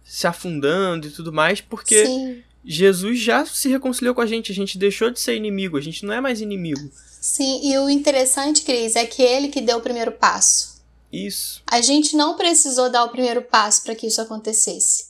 se 0.04 0.26
afundando 0.26 1.08
e 1.08 1.10
tudo 1.10 1.32
mais, 1.32 1.60
porque 1.60 2.06
Sim. 2.06 2.42
Jesus 2.68 3.20
já 3.20 3.46
se 3.46 3.68
reconciliou 3.68 4.14
com 4.14 4.20
a 4.20 4.26
gente, 4.26 4.50
a 4.50 4.54
gente 4.54 4.76
deixou 4.76 5.08
de 5.08 5.20
ser 5.20 5.36
inimigo, 5.36 5.76
a 5.76 5.80
gente 5.80 6.04
não 6.04 6.12
é 6.12 6.20
mais 6.20 6.40
inimigo. 6.40 6.90
Sim, 7.20 7.60
e 7.62 7.78
o 7.78 7.88
interessante, 7.88 8.62
Cris, 8.62 8.96
é 8.96 9.06
que 9.06 9.22
ele 9.22 9.48
que 9.48 9.60
deu 9.60 9.78
o 9.78 9.80
primeiro 9.80 10.10
passo. 10.10 10.82
Isso. 11.12 11.62
A 11.66 11.80
gente 11.80 12.16
não 12.16 12.36
precisou 12.36 12.90
dar 12.90 13.04
o 13.04 13.10
primeiro 13.10 13.42
passo 13.42 13.84
para 13.84 13.94
que 13.94 14.08
isso 14.08 14.20
acontecesse, 14.20 15.06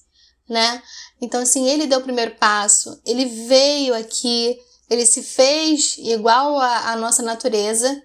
né? 0.46 0.82
Então, 1.20 1.40
assim, 1.40 1.66
ele 1.66 1.86
deu 1.86 2.00
o 2.00 2.02
primeiro 2.02 2.32
passo, 2.32 3.00
ele 3.06 3.24
veio 3.24 3.94
aqui, 3.94 4.58
ele 4.90 5.06
se 5.06 5.22
fez 5.22 5.96
igual 5.98 6.60
à 6.60 6.94
nossa 6.96 7.22
natureza, 7.22 8.02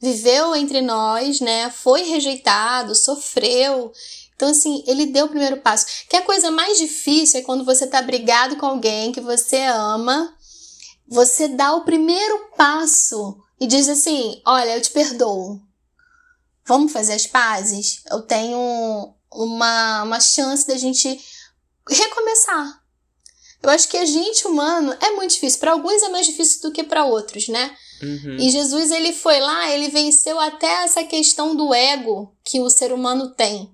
viveu 0.00 0.54
entre 0.54 0.80
nós, 0.80 1.40
né? 1.40 1.68
Foi 1.70 2.02
rejeitado, 2.02 2.94
sofreu 2.94 3.92
então, 4.36 4.48
assim, 4.48 4.82
ele 4.86 5.06
deu 5.06 5.26
o 5.26 5.28
primeiro 5.28 5.58
passo. 5.58 5.86
Que 6.08 6.16
a 6.16 6.22
coisa 6.22 6.50
mais 6.50 6.78
difícil 6.78 7.40
é 7.40 7.42
quando 7.42 7.64
você 7.64 7.86
tá 7.86 8.02
brigado 8.02 8.56
com 8.56 8.66
alguém 8.66 9.12
que 9.12 9.20
você 9.20 9.62
ama, 9.64 10.34
você 11.06 11.48
dá 11.48 11.74
o 11.74 11.84
primeiro 11.84 12.50
passo 12.56 13.38
e 13.60 13.66
diz 13.66 13.88
assim: 13.88 14.40
Olha, 14.44 14.76
eu 14.76 14.82
te 14.82 14.90
perdoo. 14.90 15.60
Vamos 16.66 16.92
fazer 16.92 17.12
as 17.12 17.26
pazes? 17.26 18.02
Eu 18.10 18.22
tenho 18.22 19.14
uma, 19.30 20.02
uma 20.02 20.20
chance 20.20 20.66
da 20.66 20.76
gente 20.76 21.20
recomeçar. 21.88 22.82
Eu 23.62 23.70
acho 23.70 23.88
que 23.88 23.96
a 23.96 24.04
gente 24.04 24.46
humano 24.46 24.94
é 25.00 25.10
muito 25.12 25.32
difícil. 25.32 25.60
Para 25.60 25.72
alguns 25.72 26.02
é 26.02 26.08
mais 26.08 26.26
difícil 26.26 26.62
do 26.62 26.72
que 26.72 26.82
para 26.82 27.04
outros, 27.04 27.48
né? 27.48 27.74
Uhum. 28.02 28.36
E 28.38 28.50
Jesus 28.50 28.90
ele 28.90 29.12
foi 29.12 29.40
lá, 29.40 29.70
ele 29.70 29.88
venceu 29.88 30.38
até 30.40 30.84
essa 30.84 31.04
questão 31.04 31.54
do 31.54 31.72
ego 31.72 32.34
que 32.44 32.60
o 32.60 32.68
ser 32.68 32.92
humano 32.92 33.30
tem. 33.34 33.73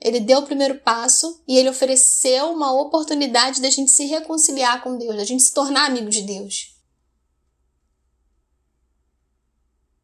Ele 0.00 0.20
deu 0.20 0.38
o 0.38 0.46
primeiro 0.46 0.76
passo 0.76 1.42
e 1.48 1.58
ele 1.58 1.68
ofereceu 1.68 2.52
uma 2.52 2.72
oportunidade 2.72 3.60
da 3.60 3.70
gente 3.70 3.90
se 3.90 4.04
reconciliar 4.06 4.82
com 4.82 4.98
Deus, 4.98 5.16
da 5.16 5.24
gente 5.24 5.42
se 5.42 5.54
tornar 5.54 5.86
amigo 5.86 6.10
de 6.10 6.22
Deus. 6.22 6.76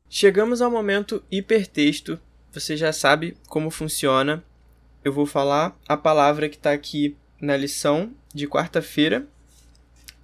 Chegamos 0.08 0.60
ao 0.60 0.70
momento 0.70 1.22
hipertexto. 1.30 2.20
Você 2.52 2.76
já 2.76 2.92
sabe 2.92 3.36
como 3.48 3.70
funciona. 3.70 4.44
Eu 5.04 5.12
vou 5.12 5.26
falar 5.26 5.78
a 5.88 5.96
palavra 5.96 6.48
que 6.48 6.56
está 6.56 6.72
aqui 6.72 7.16
na 7.40 7.56
lição 7.56 8.12
de 8.32 8.46
quarta-feira 8.46 9.26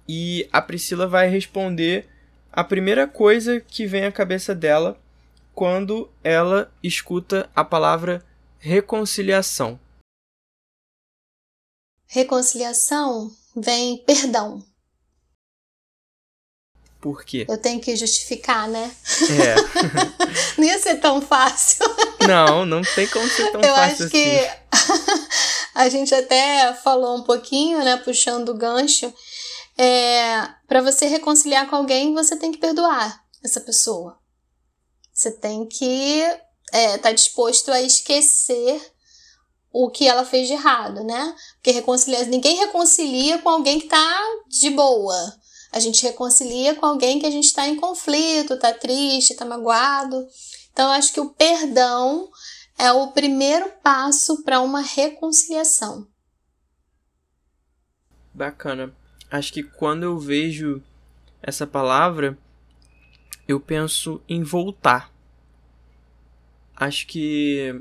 e 0.07 0.47
a 0.51 0.59
Priscila 0.61 1.05
vai 1.05 1.29
responder 1.29 2.07
a 2.51 2.63
primeira 2.63 3.07
coisa 3.07 3.59
que 3.59 3.85
vem 3.85 4.05
à 4.05 4.11
cabeça 4.11 4.55
dela 4.55 4.99
quando 5.53 6.09
ela 6.23 6.71
escuta 6.81 7.49
a 7.55 7.63
palavra 7.63 8.25
Reconciliação. 8.61 9.79
Reconciliação 12.05 13.31
vem 13.55 14.03
perdão. 14.03 14.61
Por 16.99 17.23
quê? 17.23 17.45
Eu 17.47 17.57
tenho 17.57 17.79
que 17.79 17.95
justificar, 17.95 18.67
né? 18.67 18.93
É. 19.31 19.55
não 20.59 20.65
ia 20.65 20.77
ser 20.77 20.95
tão 20.95 21.21
fácil. 21.21 21.85
Não, 22.27 22.65
não 22.65 22.81
tem 22.81 23.07
como 23.07 23.25
ser 23.29 23.49
tão 23.53 23.61
Eu 23.61 23.73
fácil 23.73 24.05
acho 24.05 24.09
que 24.09 24.39
assim. 24.71 25.23
a 25.75 25.87
gente 25.87 26.13
até 26.13 26.73
falou 26.73 27.17
um 27.17 27.23
pouquinho, 27.23 27.81
né, 27.81 27.95
puxando 27.95 28.49
o 28.49 28.57
gancho. 28.57 29.13
É, 29.77 30.49
para 30.67 30.81
você 30.81 31.07
reconciliar 31.07 31.69
com 31.69 31.77
alguém, 31.77 32.13
você 32.13 32.35
tem 32.35 32.51
que 32.51 32.57
perdoar 32.57 33.23
essa 33.41 33.61
pessoa. 33.61 34.19
Você 35.13 35.31
tem 35.31 35.65
que 35.65 36.21
é, 36.71 36.97
tá 36.97 37.11
disposto 37.11 37.71
a 37.71 37.81
esquecer 37.81 38.81
o 39.71 39.89
que 39.89 40.07
ela 40.07 40.25
fez 40.25 40.47
de 40.47 40.53
errado, 40.53 41.03
né? 41.03 41.35
Porque 41.55 41.71
reconciliar, 41.71 42.25
ninguém 42.25 42.57
reconcilia 42.57 43.39
com 43.39 43.49
alguém 43.49 43.79
que 43.79 43.87
tá 43.87 44.19
de 44.47 44.69
boa. 44.71 45.33
A 45.71 45.79
gente 45.79 46.01
reconcilia 46.03 46.75
com 46.75 46.85
alguém 46.85 47.19
que 47.19 47.25
a 47.25 47.31
gente 47.31 47.45
está 47.45 47.67
em 47.67 47.75
conflito, 47.75 48.57
tá 48.57 48.73
triste, 48.73 49.35
tá 49.35 49.45
magoado. 49.45 50.27
Então, 50.71 50.91
acho 50.91 51.13
que 51.13 51.19
o 51.19 51.29
perdão 51.29 52.29
é 52.77 52.91
o 52.91 53.11
primeiro 53.11 53.69
passo 53.83 54.43
para 54.43 54.61
uma 54.61 54.81
reconciliação. 54.81 56.07
Bacana. 58.33 58.95
Acho 59.29 59.53
que 59.53 59.61
quando 59.61 60.03
eu 60.03 60.17
vejo 60.17 60.81
essa 61.41 61.67
palavra, 61.67 62.37
eu 63.47 63.59
penso 63.59 64.21
em 64.27 64.41
voltar. 64.43 65.11
Acho 66.79 67.05
que 67.07 67.75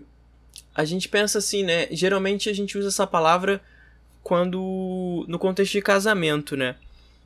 a 0.75 0.85
gente 0.85 1.09
pensa 1.09 1.39
assim, 1.39 1.63
né? 1.63 1.87
Geralmente 1.91 2.49
a 2.49 2.53
gente 2.53 2.77
usa 2.77 2.89
essa 2.89 3.07
palavra 3.07 3.61
quando 4.23 5.25
no 5.29 5.39
contexto 5.39 5.73
de 5.73 5.83
casamento, 5.83 6.57
né? 6.57 6.77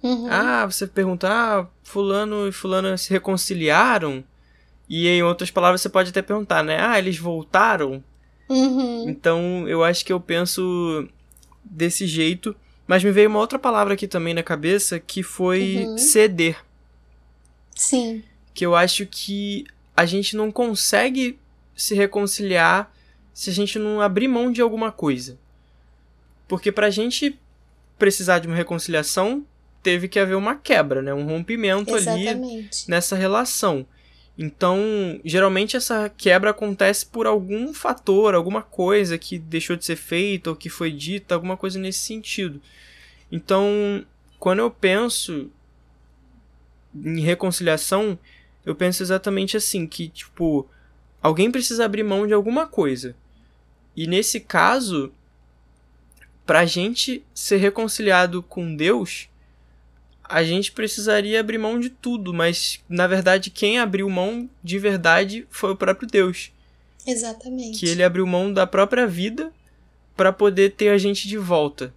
Uhum. 0.03 0.27
Ah, 0.31 0.67
você 0.67 0.87
pergunta, 0.87 1.29
ah, 1.31 1.67
fulano 1.83 2.49
e 2.49 2.53
fulana 2.53 2.97
se 2.97 3.11
reconciliaram? 3.11 4.23
E 4.89 5.09
em 5.09 5.23
outras 5.23 5.51
palavras 5.51 5.81
você 5.81 5.89
pode 5.89 6.11
até 6.11 6.21
perguntar, 6.21 6.63
né? 6.63 6.77
Ah, 6.81 6.99
eles 6.99 7.17
voltaram? 7.19 8.03
Uhum. 8.49 9.09
Então 9.09 9.67
eu 9.67 9.83
acho 9.83 10.05
que 10.05 10.13
eu 10.13 10.21
penso 10.21 11.09
desse 11.65 12.07
jeito. 12.07 12.55
Mas 12.87 13.03
me 13.03 13.13
veio 13.13 13.29
uma 13.31 13.39
outra 13.39 13.59
palavra 13.59 13.95
aqui 13.95 14.07
também 14.09 14.35
na 14.35 14.43
cabeça 14.43 14.99
que 15.01 15.23
foi 15.23 15.85
Uhum. 15.87 15.97
ceder. 15.97 16.57
Sim. 17.75 18.23
Que 18.53 18.67
eu 18.67 18.75
acho 18.75 19.07
que 19.07 19.65
a 19.97 20.05
gente 20.05 20.37
não 20.37 20.51
consegue 20.51 21.39
se 21.75 21.95
reconciliar 21.95 22.93
se 23.33 23.51
a 23.51 23.53
gente 23.53 23.79
não 23.79 24.01
abrir 24.01 24.29
mão 24.29 24.53
de 24.53 24.61
alguma 24.61 24.93
coisa. 24.93 25.39
Porque 26.47 26.71
pra 26.71 26.91
gente 26.91 27.39
precisar 27.99 28.41
de 28.41 28.47
uma 28.47 28.57
reconciliação, 28.57 29.45
teve 29.83 30.09
que 30.09 30.19
haver 30.19 30.35
uma 30.35 30.55
quebra, 30.55 31.03
né? 31.03 31.13
Um 31.15 31.25
rompimento 31.25 31.95
ali 31.95 32.27
Exatamente. 32.27 32.91
nessa 32.91 33.17
relação. 33.17 33.87
Então, 34.37 34.79
geralmente 35.25 35.77
essa 35.77 36.09
quebra 36.09 36.51
acontece 36.51 37.05
por 37.05 37.27
algum 37.27 37.73
fator, 37.75 38.35
alguma 38.35 38.63
coisa 38.63 39.19
que 39.19 39.39
deixou 39.39 39.77
de 39.77 39.85
ser 39.85 39.97
feita 39.97 40.51
ou 40.51 40.57
que 40.57 40.71
foi 40.71 40.91
dita, 40.91 41.35
alguma 41.35 41.57
coisa 41.57 41.79
nesse 41.79 42.01
sentido. 42.01 42.61
Então, 43.31 44.05
quando 44.39 44.61
eu 44.61 44.71
penso 44.71 45.51
em 46.95 47.21
reconciliação, 47.21 48.19
eu 48.65 48.75
penso 48.75 49.03
exatamente 49.03 49.57
assim, 49.57 49.87
que 49.87 50.09
tipo, 50.09 50.69
alguém 51.23 51.51
precisa 51.51 51.85
abrir 51.85 52.03
mão 52.03 52.27
de 52.27 52.35
alguma 52.35 52.67
coisa. 52.67 53.15
E 53.97 54.07
nesse 54.07 54.41
caso, 54.41 55.13
pra 56.45 56.65
gente 56.65 57.25
ser 57.35 57.59
reconciliado 57.59 58.43
com 58.43 58.75
Deus, 58.75 59.29
a 60.25 60.43
gente 60.43 60.73
precisaria 60.73 61.41
abrir 61.41 61.59
mão 61.59 61.79
de 61.79 61.91
tudo, 61.91 62.33
mas 62.33 62.81
na 62.89 63.07
verdade 63.07 63.51
quem 63.51 63.79
abriu 63.79 64.09
mão 64.09 64.49
de 64.63 64.79
verdade 64.79 65.47
foi 65.51 65.73
o 65.73 65.77
próprio 65.77 66.09
Deus, 66.09 66.51
Exatamente. 67.07 67.79
que 67.79 67.87
ele 67.87 68.03
abriu 68.03 68.27
mão 68.27 68.53
da 68.53 68.67
própria 68.67 69.07
vida 69.07 69.53
para 70.17 70.33
poder 70.33 70.73
ter 70.73 70.89
a 70.89 70.99
gente 70.99 71.29
de 71.29 71.37
volta. 71.37 71.93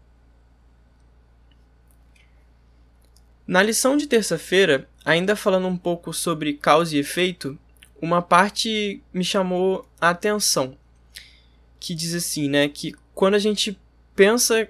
Na 3.48 3.62
lição 3.62 3.96
de 3.96 4.08
terça-feira, 4.08 4.90
ainda 5.06 5.36
falando 5.36 5.68
um 5.68 5.78
pouco 5.78 6.12
sobre 6.12 6.54
causa 6.54 6.96
e 6.96 7.00
efeito, 7.00 7.58
uma 8.02 8.22
parte 8.22 9.02
me 9.14 9.24
chamou 9.24 9.88
a 10.00 10.10
atenção, 10.10 10.78
que 11.80 11.96
diz 11.96 12.14
assim, 12.14 12.50
né, 12.50 12.68
que 12.68 12.94
quando 13.14 13.36
a 13.36 13.40
gente 13.40 13.80
pensa 14.16 14.68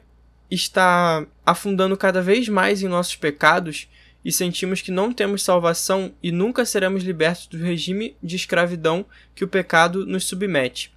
estar 0.50 1.26
afundando 1.46 1.98
cada 1.98 2.22
vez 2.22 2.48
mais 2.48 2.82
em 2.82 2.88
nossos 2.88 3.16
pecados 3.16 3.88
e 4.24 4.32
sentimos 4.32 4.82
que 4.82 4.92
não 4.92 5.14
temos 5.14 5.44
salvação 5.44 6.14
e 6.22 6.32
nunca 6.32 6.66
seremos 6.66 7.04
libertos 7.04 7.48
do 7.48 7.58
regime 7.58 8.16
de 8.22 8.36
escravidão 8.36 9.06
que 9.36 9.44
o 9.44 9.48
pecado 9.48 10.06
nos 10.06 10.26
submete. 10.26 10.92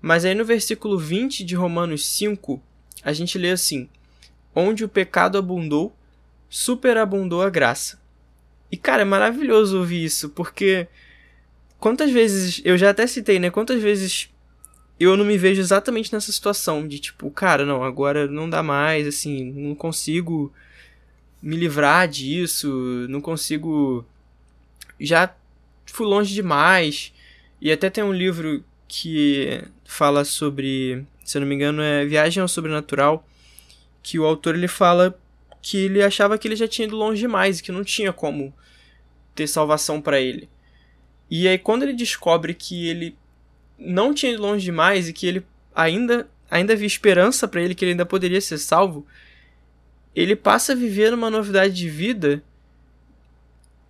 Mas 0.00 0.24
aí 0.24 0.34
no 0.34 0.44
versículo 0.44 0.98
20 0.98 1.44
de 1.44 1.54
Romanos 1.54 2.06
5, 2.06 2.62
a 3.02 3.12
gente 3.12 3.36
lê 3.38 3.50
assim: 3.50 3.88
Onde 4.54 4.84
o 4.84 4.88
pecado 4.88 5.36
abundou, 5.36 5.94
superabundou 6.48 7.42
a 7.42 7.50
graça. 7.50 8.00
E 8.70 8.76
cara, 8.76 9.02
é 9.02 9.04
maravilhoso 9.04 9.78
ouvir 9.78 10.04
isso, 10.04 10.30
porque 10.30 10.86
quantas 11.80 12.10
vezes, 12.10 12.60
eu 12.64 12.76
já 12.78 12.90
até 12.90 13.06
citei, 13.06 13.38
né? 13.38 13.50
Quantas 13.50 13.82
vezes 13.82 14.30
eu 14.98 15.16
não 15.16 15.24
me 15.24 15.38
vejo 15.38 15.60
exatamente 15.60 16.12
nessa 16.12 16.30
situação 16.30 16.86
de 16.86 16.98
tipo, 16.98 17.30
cara, 17.30 17.64
não, 17.64 17.82
agora 17.82 18.26
não 18.26 18.48
dá 18.48 18.62
mais, 18.62 19.06
assim, 19.06 19.50
não 19.52 19.74
consigo 19.74 20.52
me 21.42 21.56
livrar 21.56 22.06
disso, 22.06 22.68
não 23.08 23.20
consigo. 23.20 24.04
Já 25.00 25.34
fui 25.86 26.06
longe 26.06 26.34
demais. 26.34 27.12
E 27.60 27.72
até 27.72 27.90
tem 27.90 28.04
um 28.04 28.12
livro 28.12 28.62
que 28.86 29.62
fala 29.84 30.24
sobre, 30.24 31.04
se 31.24 31.36
eu 31.36 31.40
não 31.40 31.48
me 31.48 31.54
engano, 31.54 31.82
é 31.82 32.04
Viagem 32.04 32.40
ao 32.40 32.48
Sobrenatural, 32.48 33.26
que 34.02 34.18
o 34.18 34.24
autor 34.24 34.54
ele 34.54 34.68
fala 34.68 35.18
que 35.62 35.76
ele 35.78 36.02
achava 36.02 36.38
que 36.38 36.48
ele 36.48 36.56
já 36.56 36.66
tinha 36.66 36.86
ido 36.86 36.96
longe 36.96 37.20
demais 37.20 37.58
e 37.58 37.62
que 37.62 37.72
não 37.72 37.84
tinha 37.84 38.12
como 38.12 38.52
ter 39.34 39.46
salvação 39.46 40.00
para 40.00 40.20
ele. 40.20 40.48
E 41.30 41.46
aí 41.46 41.58
quando 41.58 41.84
ele 41.84 41.92
descobre 41.92 42.54
que 42.54 42.88
ele 42.88 43.16
não 43.78 44.12
tinha 44.12 44.32
ido 44.32 44.42
longe 44.42 44.64
demais 44.64 45.08
e 45.08 45.12
que 45.12 45.26
ele 45.26 45.46
ainda 45.74 46.28
ainda 46.50 46.72
havia 46.72 46.86
esperança 46.86 47.46
para 47.46 47.62
ele 47.62 47.74
que 47.74 47.84
ele 47.84 47.92
ainda 47.92 48.04
poderia 48.04 48.40
ser 48.40 48.58
salvo, 48.58 49.06
ele 50.14 50.34
passa 50.34 50.72
a 50.72 50.76
viver 50.76 51.14
uma 51.14 51.30
novidade 51.30 51.74
de 51.74 51.88
vida 51.88 52.42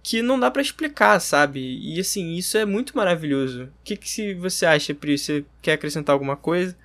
que 0.03 0.23
não 0.23 0.39
dá 0.39 0.51
para 0.51 0.63
explicar, 0.63 1.21
sabe? 1.21 1.61
E 1.61 2.01
assim, 2.01 2.35
isso 2.35 2.57
é 2.57 2.65
muito 2.65 2.97
maravilhoso. 2.97 3.65
O 3.65 3.73
que, 3.85 3.97
que 3.97 4.35
você 4.35 4.65
acha, 4.65 4.95
Pri? 4.95 5.19
Você 5.19 5.45
quer 5.61 5.75
acrescentar 5.75 6.13
alguma 6.13 6.37
coisa? 6.37 6.77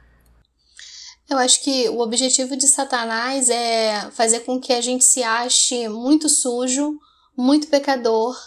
Eu 1.29 1.37
acho 1.37 1.63
que 1.63 1.89
o 1.89 1.99
objetivo 1.99 2.55
de 2.55 2.67
Satanás 2.67 3.49
é 3.49 4.11
fazer 4.11 4.41
com 4.41 4.59
que 4.59 4.71
a 4.71 4.81
gente 4.81 5.03
se 5.03 5.23
ache 5.23 5.87
muito 5.89 6.29
sujo, 6.29 6.99
muito 7.35 7.67
pecador 7.67 8.37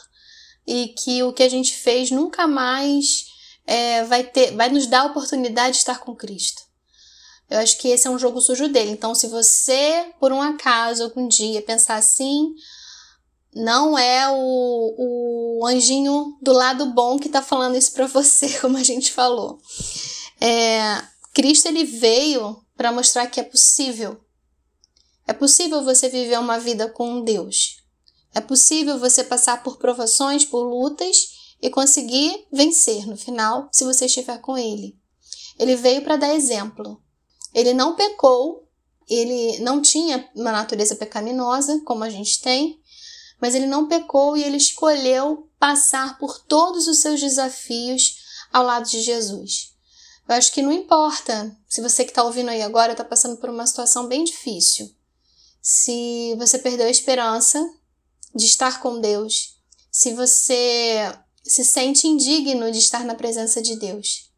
e 0.68 0.88
que 0.88 1.22
o 1.22 1.32
que 1.32 1.42
a 1.42 1.48
gente 1.48 1.74
fez 1.74 2.10
nunca 2.10 2.46
mais 2.46 3.24
é, 3.66 4.04
vai 4.04 4.22
ter, 4.22 4.54
vai 4.54 4.68
nos 4.68 4.86
dar 4.86 5.00
a 5.00 5.06
oportunidade 5.06 5.72
de 5.72 5.78
estar 5.78 5.98
com 6.00 6.14
Cristo. 6.14 6.60
Eu 7.48 7.58
acho 7.60 7.78
que 7.78 7.88
esse 7.88 8.06
é 8.06 8.10
um 8.10 8.18
jogo 8.18 8.38
sujo 8.42 8.68
dele. 8.68 8.90
Então, 8.90 9.14
se 9.14 9.28
você, 9.28 10.12
por 10.20 10.30
um 10.30 10.42
acaso, 10.42 11.04
algum 11.04 11.26
dia 11.26 11.62
pensar 11.62 11.96
assim, 11.96 12.52
não 13.54 13.98
é 13.98 14.28
o, 14.28 15.58
o 15.58 15.66
anjinho 15.66 16.36
do 16.42 16.52
lado 16.52 16.92
bom 16.92 17.18
que 17.18 17.30
tá 17.30 17.40
falando 17.40 17.74
isso 17.74 17.92
para 17.92 18.06
você, 18.06 18.50
como 18.60 18.76
a 18.76 18.82
gente 18.82 19.10
falou. 19.10 19.58
É, 20.38 21.02
Cristo 21.32 21.66
ele 21.66 21.84
veio 21.84 22.62
para 22.76 22.92
mostrar 22.92 23.26
que 23.28 23.40
é 23.40 23.42
possível. 23.42 24.20
É 25.26 25.32
possível 25.32 25.82
você 25.82 26.10
viver 26.10 26.38
uma 26.38 26.58
vida 26.58 26.90
com 26.90 27.24
Deus. 27.24 27.77
É 28.34 28.40
possível 28.40 28.98
você 28.98 29.24
passar 29.24 29.62
por 29.62 29.78
provações, 29.78 30.44
por 30.44 30.62
lutas 30.62 31.56
e 31.60 31.70
conseguir 31.70 32.46
vencer 32.52 33.06
no 33.06 33.16
final, 33.16 33.68
se 33.72 33.84
você 33.84 34.06
estiver 34.06 34.38
com 34.38 34.56
Ele. 34.56 34.96
Ele 35.58 35.74
veio 35.74 36.02
para 36.02 36.16
dar 36.16 36.34
exemplo. 36.34 37.02
Ele 37.52 37.72
não 37.72 37.96
pecou, 37.96 38.68
ele 39.08 39.58
não 39.60 39.80
tinha 39.80 40.28
uma 40.34 40.52
natureza 40.52 40.94
pecaminosa, 40.94 41.80
como 41.84 42.04
a 42.04 42.10
gente 42.10 42.40
tem, 42.40 42.80
mas 43.40 43.54
ele 43.54 43.66
não 43.66 43.88
pecou 43.88 44.36
e 44.36 44.44
ele 44.44 44.56
escolheu 44.56 45.48
passar 45.58 46.18
por 46.18 46.38
todos 46.40 46.86
os 46.86 46.98
seus 46.98 47.20
desafios 47.20 48.16
ao 48.52 48.64
lado 48.64 48.88
de 48.88 49.00
Jesus. 49.00 49.74
Eu 50.28 50.34
acho 50.34 50.52
que 50.52 50.62
não 50.62 50.70
importa 50.70 51.56
se 51.66 51.80
você 51.80 52.04
que 52.04 52.10
está 52.10 52.22
ouvindo 52.22 52.50
aí 52.50 52.62
agora 52.62 52.92
está 52.92 53.02
passando 53.02 53.38
por 53.38 53.48
uma 53.48 53.66
situação 53.66 54.06
bem 54.06 54.24
difícil. 54.24 54.94
Se 55.60 56.34
você 56.36 56.58
perdeu 56.58 56.86
a 56.86 56.90
esperança 56.90 57.58
de 58.34 58.44
estar 58.44 58.80
com 58.80 59.00
Deus, 59.00 59.56
se 59.90 60.14
você 60.14 61.12
se 61.42 61.64
sente 61.64 62.06
indigno 62.06 62.70
de 62.70 62.78
estar 62.78 63.04
na 63.04 63.14
presença 63.14 63.62
de 63.62 63.76
Deus. 63.76 64.30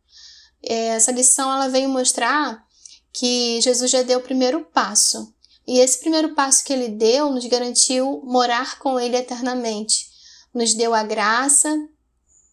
Essa 0.62 1.10
lição 1.10 1.52
ela 1.52 1.68
veio 1.68 1.88
mostrar 1.88 2.64
que 3.12 3.60
Jesus 3.60 3.90
já 3.90 4.02
deu 4.02 4.20
o 4.20 4.22
primeiro 4.22 4.64
passo. 4.66 5.34
E 5.66 5.78
esse 5.78 5.98
primeiro 5.98 6.34
passo 6.34 6.64
que 6.64 6.72
ele 6.72 6.88
deu 6.88 7.30
nos 7.30 7.44
garantiu 7.46 8.22
morar 8.24 8.78
com 8.78 8.98
ele 8.98 9.16
eternamente. 9.16 10.08
Nos 10.54 10.74
deu 10.74 10.94
a 10.94 11.02
graça, 11.02 11.74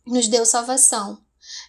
nos 0.05 0.27
deu 0.27 0.45
salvação. 0.45 1.19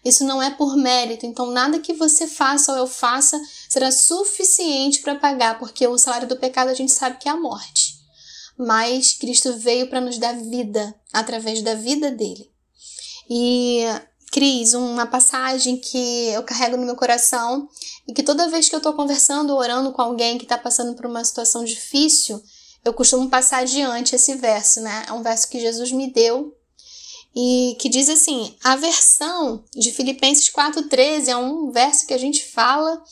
Isso 0.04 0.24
não 0.24 0.42
é 0.42 0.50
por 0.50 0.76
mérito, 0.76 1.24
então 1.26 1.50
nada 1.50 1.78
que 1.78 1.92
você 1.92 2.26
faça 2.26 2.72
ou 2.72 2.78
eu 2.78 2.87
faça 2.87 3.40
será 3.68 3.90
suficiente 3.92 5.00
para 5.00 5.14
pagar, 5.14 5.59
porque 5.59 5.87
o 5.87 5.98
salário 5.98 6.26
do 6.26 6.37
pecado 6.37 6.68
a 6.68 6.74
gente 6.74 6.92
sabe 6.92 7.18
que 7.18 7.28
é 7.28 7.33
a 7.33 7.37
morte. 7.37 7.98
Mas 8.59 9.14
Cristo 9.14 9.57
veio 9.57 9.88
para 9.88 10.01
nos 10.01 10.18
dar 10.18 10.35
vida 10.35 10.94
através 11.12 11.62
da 11.62 11.75
vida 11.75 12.11
dele. 12.11 12.51
E 13.31 13.85
Cris, 14.31 14.75
uma 14.75 15.07
passagem 15.07 15.77
que 15.77 16.29
eu 16.29 16.42
carrego 16.42 16.77
no 16.77 16.85
meu 16.85 16.97
coração 16.97 17.68
e 18.07 18.12
que 18.12 18.23
toda 18.23 18.49
vez 18.49 18.68
que 18.68 18.75
eu 18.75 18.79
estou 18.79 18.92
conversando 18.92 19.51
ou 19.51 19.59
orando 19.59 19.92
com 19.92 20.03
alguém 20.03 20.38
que 20.38 20.44
está 20.44 20.59
passando 20.59 20.94
por 20.94 21.07
uma 21.07 21.25
situação 21.25 21.64
difícil, 21.64 22.42
eu 22.85 22.92
costumo 22.92 23.29
passar 23.29 23.59
adiante 23.59 24.14
esse 24.14 24.35
verso, 24.35 24.81
né? 24.81 25.07
É 25.09 25.12
um 25.12 25.23
verso 25.23 25.49
que 25.49 25.61
Jesus 25.61 25.92
me 25.92 26.11
deu 26.11 26.55
e 27.35 27.77
que 27.79 27.88
diz 27.88 28.09
assim: 28.09 28.55
a 28.62 28.77
versão 28.77 29.64
de 29.75 29.92
Filipenses 29.92 30.51
4,13 30.51 31.29
é 31.29 31.37
um 31.37 31.71
verso 31.71 32.07
que 32.07 32.14
a 32.14 32.18
gente 32.18 32.44
fala, 32.44 33.03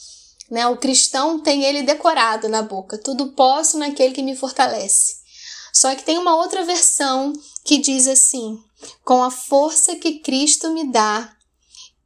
né? 0.51 0.67
O 0.67 0.77
cristão 0.77 1.41
tem 1.41 1.65
ele 1.65 1.83
decorado 1.83 2.49
na 2.49 2.63
boca: 2.63 2.99
tudo 2.99 3.33
posso 3.33 3.79
naquele 3.79 4.15
que 4.15 4.23
me 4.23 4.37
fortalece. 4.37 5.26
Só 5.77 5.95
que 5.95 6.05
tem 6.05 6.17
uma 6.17 6.35
outra 6.35 6.65
versão 6.65 7.35
que 7.63 7.77
diz 7.77 8.09
assim: 8.09 8.59
com 9.05 9.23
a 9.23 9.31
força 9.31 9.95
que 9.97 10.21
Cristo 10.21 10.73
me 10.73 10.91
dá, 10.91 11.37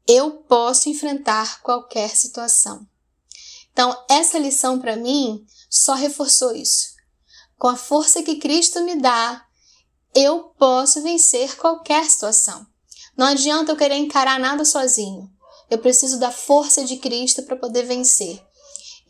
eu 0.08 0.32
posso 0.48 0.88
enfrentar 0.88 1.62
qualquer 1.62 2.16
situação. 2.16 2.84
Então, 3.72 3.96
essa 4.10 4.40
lição 4.40 4.80
para 4.80 4.96
mim 4.96 5.46
só 5.70 5.94
reforçou 5.94 6.52
isso. 6.52 6.88
Com 7.56 7.68
a 7.68 7.76
força 7.76 8.24
que 8.24 8.40
Cristo 8.40 8.82
me 8.82 8.96
dá, 8.96 9.46
eu 10.16 10.52
posso 10.58 11.00
vencer 11.00 11.56
qualquer 11.56 12.10
situação. 12.10 12.66
Não 13.16 13.26
adianta 13.26 13.70
eu 13.70 13.76
querer 13.76 13.98
encarar 13.98 14.40
nada 14.40 14.64
sozinho. 14.64 15.30
Eu 15.70 15.78
preciso 15.78 16.18
da 16.18 16.32
força 16.32 16.84
de 16.84 16.96
Cristo 16.96 17.44
para 17.44 17.54
poder 17.54 17.84
vencer. 17.84 18.42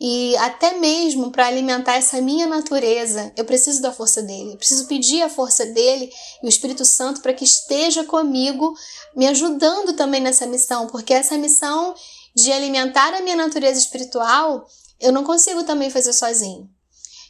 E 0.03 0.35
até 0.37 0.79
mesmo 0.79 1.29
para 1.29 1.45
alimentar 1.45 1.93
essa 1.93 2.19
minha 2.19 2.47
natureza, 2.47 3.31
eu 3.37 3.45
preciso 3.45 3.83
da 3.83 3.93
força 3.93 4.23
dele. 4.23 4.53
Eu 4.53 4.57
preciso 4.57 4.87
pedir 4.87 5.21
a 5.21 5.29
força 5.29 5.63
dele 5.63 6.11
e 6.41 6.47
o 6.47 6.49
Espírito 6.49 6.83
Santo 6.83 7.21
para 7.21 7.35
que 7.35 7.43
esteja 7.43 8.03
comigo, 8.03 8.73
me 9.15 9.27
ajudando 9.27 9.93
também 9.93 10.19
nessa 10.19 10.47
missão, 10.47 10.87
porque 10.87 11.13
essa 11.13 11.37
missão 11.37 11.93
de 12.35 12.51
alimentar 12.51 13.13
a 13.13 13.21
minha 13.21 13.35
natureza 13.35 13.77
espiritual, 13.77 14.65
eu 14.99 15.11
não 15.11 15.23
consigo 15.23 15.63
também 15.65 15.91
fazer 15.91 16.13
sozinho. 16.13 16.67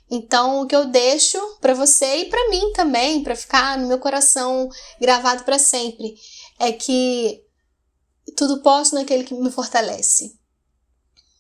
Então, 0.10 0.62
o 0.62 0.66
que 0.66 0.76
eu 0.76 0.86
deixo 0.86 1.38
para 1.60 1.74
você 1.74 2.20
e 2.20 2.26
para 2.30 2.50
mim 2.50 2.72
também, 2.72 3.22
para 3.22 3.36
ficar 3.36 3.78
no 3.78 3.90
meu 3.90 4.00
coração 4.00 4.70
gravado 4.98 5.44
para 5.44 5.60
sempre, 5.60 6.16
é 6.58 6.72
que 6.72 7.44
tudo 8.38 8.62
posso 8.62 8.96
naquele 8.96 9.26
que 9.26 9.34
me 9.34 9.52
fortalece. 9.52 10.40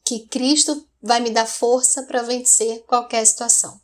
Que 0.03 0.27
Cristo 0.27 0.90
vai 1.01 1.19
me 1.19 1.31
dar 1.31 1.45
força 1.45 2.03
para 2.03 2.21
vencer 2.21 2.83
qualquer 2.85 3.25
situação. 3.25 3.79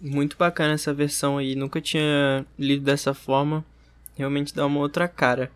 Muito 0.00 0.36
bacana 0.36 0.74
essa 0.74 0.92
versão 0.92 1.38
aí, 1.38 1.54
nunca 1.54 1.80
tinha 1.80 2.46
lido 2.58 2.84
dessa 2.84 3.14
forma. 3.14 3.64
Realmente 4.14 4.54
dá 4.54 4.64
uma 4.66 4.80
outra 4.80 5.08
cara. 5.08 5.50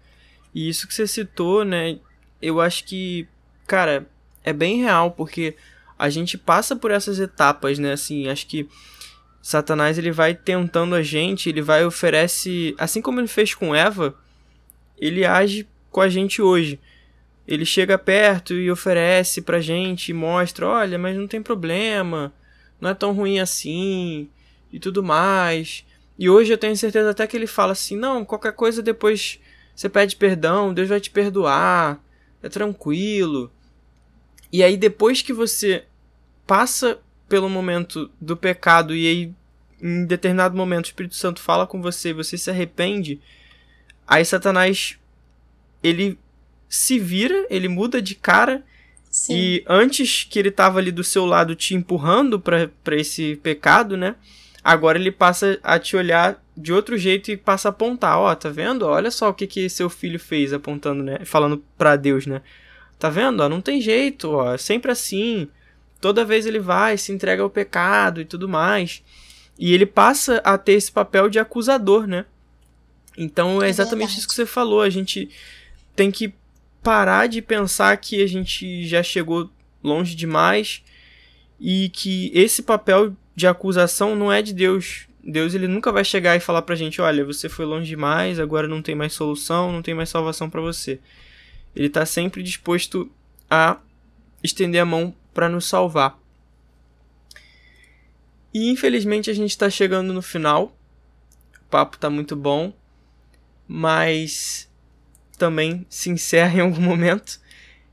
E 0.54 0.68
isso 0.68 0.88
que 0.88 0.94
você 0.94 1.06
citou, 1.06 1.64
né? 1.64 1.98
Eu 2.40 2.60
acho 2.60 2.84
que, 2.84 3.28
cara, 3.66 4.06
é 4.42 4.52
bem 4.52 4.82
real, 4.82 5.12
porque 5.12 5.56
a 5.98 6.08
gente 6.08 6.38
passa 6.38 6.74
por 6.74 6.90
essas 6.90 7.18
etapas, 7.18 7.78
né? 7.78 7.92
Assim, 7.92 8.28
acho 8.28 8.46
que 8.46 8.68
Satanás 9.42 9.98
ele 9.98 10.10
vai 10.10 10.34
tentando 10.34 10.94
a 10.94 11.02
gente, 11.02 11.48
ele 11.48 11.62
vai 11.62 11.84
oferece, 11.84 12.74
assim 12.78 13.00
como 13.00 13.20
ele 13.20 13.28
fez 13.28 13.54
com 13.54 13.74
Eva, 13.74 14.14
ele 14.98 15.24
age 15.24 15.68
com 15.90 16.00
a 16.00 16.08
gente 16.08 16.42
hoje. 16.42 16.80
Ele 17.50 17.64
chega 17.64 17.98
perto 17.98 18.54
e 18.54 18.70
oferece 18.70 19.42
pra 19.42 19.60
gente, 19.60 20.12
mostra, 20.12 20.68
olha, 20.68 20.96
mas 20.96 21.16
não 21.16 21.26
tem 21.26 21.42
problema, 21.42 22.32
não 22.80 22.90
é 22.90 22.94
tão 22.94 23.12
ruim 23.12 23.40
assim 23.40 24.30
e 24.72 24.78
tudo 24.78 25.02
mais. 25.02 25.84
E 26.16 26.30
hoje 26.30 26.52
eu 26.52 26.58
tenho 26.58 26.76
certeza 26.76 27.10
até 27.10 27.26
que 27.26 27.36
ele 27.36 27.48
fala 27.48 27.72
assim: 27.72 27.96
"Não, 27.96 28.24
qualquer 28.24 28.52
coisa 28.52 28.80
depois 28.80 29.40
você 29.74 29.88
pede 29.88 30.14
perdão, 30.14 30.72
Deus 30.72 30.88
vai 30.88 31.00
te 31.00 31.10
perdoar, 31.10 32.00
é 32.40 32.48
tranquilo". 32.48 33.50
E 34.52 34.62
aí 34.62 34.76
depois 34.76 35.20
que 35.20 35.32
você 35.32 35.84
passa 36.46 37.00
pelo 37.28 37.48
momento 37.48 38.08
do 38.20 38.36
pecado 38.36 38.94
e 38.94 39.08
aí 39.08 39.34
em 39.82 40.04
determinado 40.04 40.56
momento 40.56 40.84
o 40.84 40.88
Espírito 40.88 41.16
Santo 41.16 41.40
fala 41.40 41.66
com 41.66 41.82
você, 41.82 42.12
você 42.12 42.38
se 42.38 42.48
arrepende, 42.48 43.20
aí 44.06 44.24
Satanás 44.24 44.98
ele 45.82 46.16
se 46.70 46.98
vira, 46.98 47.46
ele 47.50 47.68
muda 47.68 48.00
de 48.00 48.14
cara 48.14 48.64
Sim. 49.10 49.34
e 49.34 49.64
antes 49.66 50.24
que 50.24 50.38
ele 50.38 50.52
tava 50.52 50.78
ali 50.78 50.92
do 50.92 51.02
seu 51.02 51.26
lado 51.26 51.56
te 51.56 51.74
empurrando 51.74 52.38
para 52.38 52.96
esse 52.96 53.36
pecado, 53.42 53.96
né? 53.96 54.14
Agora 54.62 54.96
ele 54.96 55.10
passa 55.10 55.58
a 55.62 55.78
te 55.78 55.96
olhar 55.96 56.40
de 56.56 56.72
outro 56.72 56.96
jeito 56.96 57.30
e 57.30 57.36
passa 57.36 57.68
a 57.68 57.70
apontar, 57.70 58.18
ó, 58.18 58.30
oh, 58.30 58.36
tá 58.36 58.50
vendo? 58.50 58.86
Olha 58.86 59.10
só 59.10 59.30
o 59.30 59.34
que 59.34 59.46
que 59.46 59.68
seu 59.68 59.90
filho 59.90 60.20
fez 60.20 60.52
apontando, 60.52 61.02
né? 61.02 61.24
Falando 61.24 61.62
para 61.76 61.96
Deus, 61.96 62.24
né? 62.24 62.40
Tá 62.98 63.10
vendo? 63.10 63.40
Ó, 63.42 63.48
não 63.48 63.60
tem 63.60 63.80
jeito, 63.80 64.30
ó, 64.30 64.54
é 64.54 64.58
sempre 64.58 64.92
assim 64.92 65.48
toda 66.00 66.24
vez 66.24 66.46
ele 66.46 66.58
vai, 66.58 66.96
se 66.96 67.12
entrega 67.12 67.42
ao 67.42 67.50
pecado 67.50 68.20
e 68.20 68.24
tudo 68.24 68.48
mais. 68.48 69.02
E 69.58 69.74
ele 69.74 69.84
passa 69.84 70.36
a 70.38 70.56
ter 70.56 70.72
esse 70.72 70.90
papel 70.90 71.28
de 71.28 71.38
acusador, 71.38 72.06
né? 72.06 72.24
Então 73.16 73.62
é, 73.62 73.68
exatamente 73.68 74.14
é 74.14 74.18
isso 74.18 74.28
que 74.28 74.34
você 74.34 74.46
falou. 74.46 74.80
A 74.80 74.88
gente 74.88 75.28
tem 75.94 76.10
que 76.10 76.32
parar 76.82 77.26
de 77.26 77.42
pensar 77.42 77.96
que 77.96 78.22
a 78.22 78.26
gente 78.26 78.86
já 78.86 79.02
chegou 79.02 79.50
longe 79.82 80.14
demais 80.14 80.82
e 81.58 81.88
que 81.90 82.30
esse 82.34 82.62
papel 82.62 83.14
de 83.34 83.46
acusação 83.46 84.16
não 84.16 84.32
é 84.32 84.42
de 84.42 84.52
Deus. 84.52 85.06
Deus 85.22 85.54
ele 85.54 85.68
nunca 85.68 85.92
vai 85.92 86.04
chegar 86.04 86.36
e 86.36 86.40
falar 86.40 86.62
pra 86.62 86.74
gente, 86.74 87.00
olha, 87.00 87.24
você 87.24 87.48
foi 87.48 87.66
longe 87.66 87.86
demais, 87.86 88.40
agora 88.40 88.66
não 88.66 88.80
tem 88.80 88.94
mais 88.94 89.12
solução, 89.12 89.70
não 89.70 89.82
tem 89.82 89.94
mais 89.94 90.08
salvação 90.08 90.48
para 90.48 90.60
você. 90.60 90.98
Ele 91.76 91.88
tá 91.88 92.06
sempre 92.06 92.42
disposto 92.42 93.10
a 93.48 93.78
estender 94.42 94.80
a 94.80 94.86
mão 94.86 95.14
para 95.34 95.48
nos 95.48 95.66
salvar. 95.66 96.18
E 98.52 98.70
infelizmente 98.70 99.30
a 99.30 99.34
gente 99.34 99.50
está 99.50 99.68
chegando 99.68 100.12
no 100.12 100.22
final. 100.22 100.76
O 101.62 101.70
papo 101.70 101.96
está 101.96 102.10
muito 102.10 102.34
bom, 102.34 102.72
mas 103.68 104.69
também 105.40 105.86
se 105.88 106.10
encerra 106.10 106.58
em 106.58 106.60
algum 106.60 106.80
momento. 106.82 107.40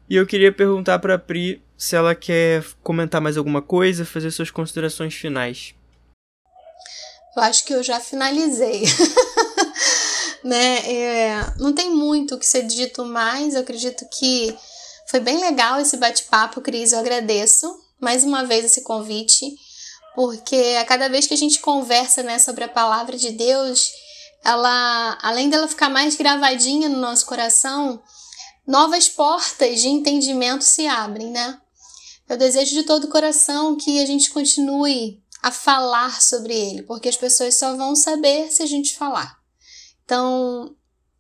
E 0.10 0.16
eu 0.16 0.28
queria 0.28 0.52
perguntar 0.52 1.00
para 1.00 1.16
a 1.16 1.20
Pri 1.20 1.64
se 1.78 1.96
ela 1.96 2.14
quer 2.14 2.64
comentar 2.84 3.22
mais 3.22 3.38
alguma 3.38 3.62
coisa, 3.62 4.06
fazer 4.06 4.32
suas 4.32 4.52
considerações 4.52 5.14
finais. 5.14 5.74
Eu 7.36 7.44
acho 7.44 7.66
que 7.66 7.74
eu 7.74 7.84
já 7.84 8.00
finalizei. 8.00 8.84
né? 10.44 10.78
É, 10.92 11.54
não 11.60 11.74
tem 11.74 11.90
muito 11.90 12.36
o 12.36 12.40
que 12.40 12.46
ser 12.46 12.64
dito 12.64 13.06
mais. 13.06 13.54
Eu 13.54 13.62
acredito 13.62 14.06
que 14.10 14.56
foi 15.08 15.20
bem 15.20 15.40
legal 15.40 15.80
esse 15.80 15.98
bate-papo, 15.98 16.62
Cris. 16.62 16.92
Eu 16.92 17.00
agradeço 17.00 17.72
mais 18.00 18.24
uma 18.24 18.44
vez 18.44 18.66
esse 18.66 18.82
convite, 18.82 19.46
porque 20.16 20.78
a 20.80 20.86
cada 20.86 21.08
vez 21.10 21.28
que 21.28 21.34
a 21.34 21.38
gente 21.38 21.60
conversa 21.60 22.24
né, 22.24 22.40
sobre 22.40 22.64
a 22.64 22.70
palavra 22.70 23.18
de 23.18 23.32
Deus, 23.32 23.92
ela, 24.43 25.17
além 25.21 25.50
dela 25.50 25.67
ficar 25.67 25.89
mais 25.89 26.15
gravadinha 26.15 26.89
no 26.89 27.00
nosso 27.00 27.26
coração, 27.26 28.02
novas 28.65 29.10
portas 29.10 29.82
de 29.82 29.88
entendimento 29.88 30.63
se 30.63 30.88
abrem, 30.88 31.32
né? 31.32 31.60
Eu 32.30 32.38
desejo 32.38 32.73
de 32.73 32.84
todo 32.84 33.06
o 33.06 33.10
coração 33.10 33.78
que 33.78 34.02
a 34.02 34.06
gente 34.06 34.30
continue 34.30 35.23
a 35.41 35.52
falar 35.52 36.21
sobre 36.21 36.54
ele, 36.54 36.84
porque 36.84 37.08
as 37.08 37.15
pessoas 37.15 37.58
só 37.58 37.76
vão 37.76 37.95
saber 37.95 38.52
se 38.52 38.62
a 38.62 38.65
gente 38.65 38.95
falar. 38.95 39.38
Então, 40.04 40.76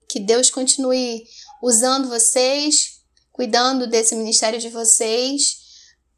que 0.09 0.19
Deus 0.19 0.49
continue 0.49 1.23
usando 1.61 2.09
vocês, 2.09 3.01
cuidando 3.31 3.87
desse 3.87 4.15
ministério 4.15 4.59
de 4.59 4.69
vocês. 4.69 5.57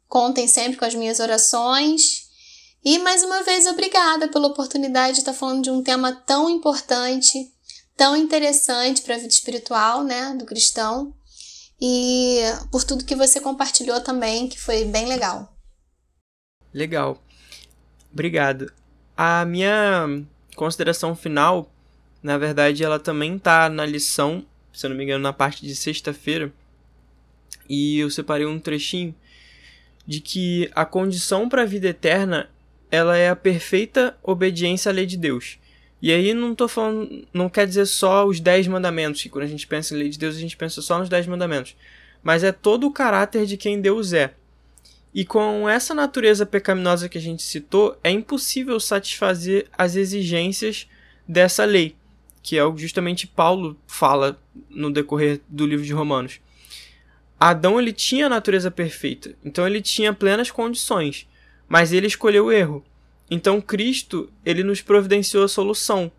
Contem 0.08 0.48
sempre 0.48 0.78
com 0.78 0.84
as 0.84 0.94
minhas 0.94 1.20
orações. 1.20 2.29
E 2.82 2.98
mais 2.98 3.22
uma 3.22 3.42
vez, 3.42 3.66
obrigada 3.66 4.28
pela 4.28 4.48
oportunidade 4.48 5.14
de 5.14 5.18
estar 5.20 5.34
falando 5.34 5.62
de 5.62 5.70
um 5.70 5.82
tema 5.82 6.12
tão 6.12 6.48
importante, 6.48 7.52
tão 7.94 8.16
interessante 8.16 9.02
para 9.02 9.16
a 9.16 9.18
vida 9.18 9.32
espiritual, 9.32 10.02
né, 10.02 10.34
do 10.34 10.46
cristão. 10.46 11.14
E 11.78 12.40
por 12.70 12.82
tudo 12.84 13.04
que 13.04 13.14
você 13.14 13.40
compartilhou 13.40 14.00
também, 14.00 14.48
que 14.48 14.58
foi 14.58 14.84
bem 14.84 15.06
legal. 15.06 15.54
Legal. 16.72 17.22
Obrigado. 18.12 18.72
A 19.16 19.44
minha 19.44 20.24
consideração 20.56 21.14
final, 21.14 21.70
na 22.22 22.38
verdade, 22.38 22.82
ela 22.82 22.98
também 22.98 23.36
está 23.36 23.68
na 23.68 23.84
lição, 23.84 24.44
se 24.72 24.86
eu 24.86 24.90
não 24.90 24.96
me 24.96 25.04
engano, 25.04 25.22
na 25.22 25.32
parte 25.32 25.66
de 25.66 25.76
sexta-feira, 25.76 26.52
e 27.68 27.98
eu 27.98 28.10
separei 28.10 28.46
um 28.46 28.58
trechinho 28.58 29.14
de 30.06 30.20
que 30.20 30.70
a 30.74 30.84
condição 30.84 31.48
para 31.48 31.62
a 31.62 31.66
vida 31.66 31.88
eterna 31.88 32.50
ela 32.90 33.16
é 33.16 33.28
a 33.28 33.36
perfeita 33.36 34.16
obediência 34.22 34.90
à 34.90 34.92
lei 34.92 35.06
de 35.06 35.16
Deus. 35.16 35.58
E 36.02 36.10
aí 36.12 36.32
não 36.32 36.54
tô 36.54 36.66
falando, 36.66 37.26
não 37.32 37.48
quer 37.48 37.66
dizer 37.66 37.86
só 37.86 38.26
os 38.26 38.40
dez 38.40 38.66
mandamentos, 38.66 39.22
que 39.22 39.28
quando 39.28 39.44
a 39.44 39.48
gente 39.48 39.66
pensa 39.66 39.94
em 39.94 39.98
lei 39.98 40.08
de 40.08 40.18
Deus, 40.18 40.36
a 40.36 40.40
gente 40.40 40.56
pensa 40.56 40.80
só 40.80 40.98
nos 40.98 41.08
dez 41.08 41.26
mandamentos. 41.26 41.76
Mas 42.22 42.42
é 42.42 42.52
todo 42.52 42.86
o 42.86 42.92
caráter 42.92 43.44
de 43.46 43.56
quem 43.56 43.80
Deus 43.80 44.12
é. 44.12 44.32
E 45.12 45.24
com 45.24 45.68
essa 45.68 45.94
natureza 45.94 46.46
pecaminosa 46.46 47.08
que 47.08 47.18
a 47.18 47.20
gente 47.20 47.42
citou, 47.42 47.98
é 48.02 48.10
impossível 48.10 48.78
satisfazer 48.78 49.66
as 49.76 49.96
exigências 49.96 50.86
dessa 51.26 51.64
lei, 51.64 51.96
que 52.42 52.56
é 52.56 52.64
o 52.64 52.76
justamente 52.76 53.26
Paulo 53.26 53.76
fala 53.86 54.40
no 54.68 54.90
decorrer 54.90 55.40
do 55.48 55.66
livro 55.66 55.84
de 55.84 55.92
Romanos. 55.92 56.40
Adão 57.38 57.80
ele 57.80 57.92
tinha 57.92 58.26
a 58.26 58.28
natureza 58.28 58.70
perfeita, 58.70 59.34
então 59.44 59.66
ele 59.66 59.80
tinha 59.80 60.12
plenas 60.12 60.50
condições, 60.50 61.26
mas 61.70 61.92
ele 61.92 62.08
escolheu 62.08 62.46
o 62.46 62.52
erro. 62.52 62.84
Então 63.30 63.60
Cristo 63.60 64.28
ele 64.44 64.64
nos 64.64 64.82
providenciou 64.82 65.44
a 65.44 65.48
solução. 65.48 66.10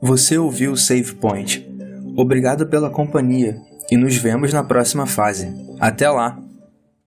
Você 0.00 0.38
ouviu 0.38 0.72
o 0.72 0.76
Save 0.76 1.14
Point. 1.14 1.66
Obrigado 2.16 2.66
pela 2.66 2.90
companhia 2.90 3.56
e 3.90 3.96
nos 3.96 4.16
vemos 4.16 4.52
na 4.52 4.62
próxima 4.62 5.06
fase. 5.06 5.48
Até 5.80 6.08
lá! 6.08 6.43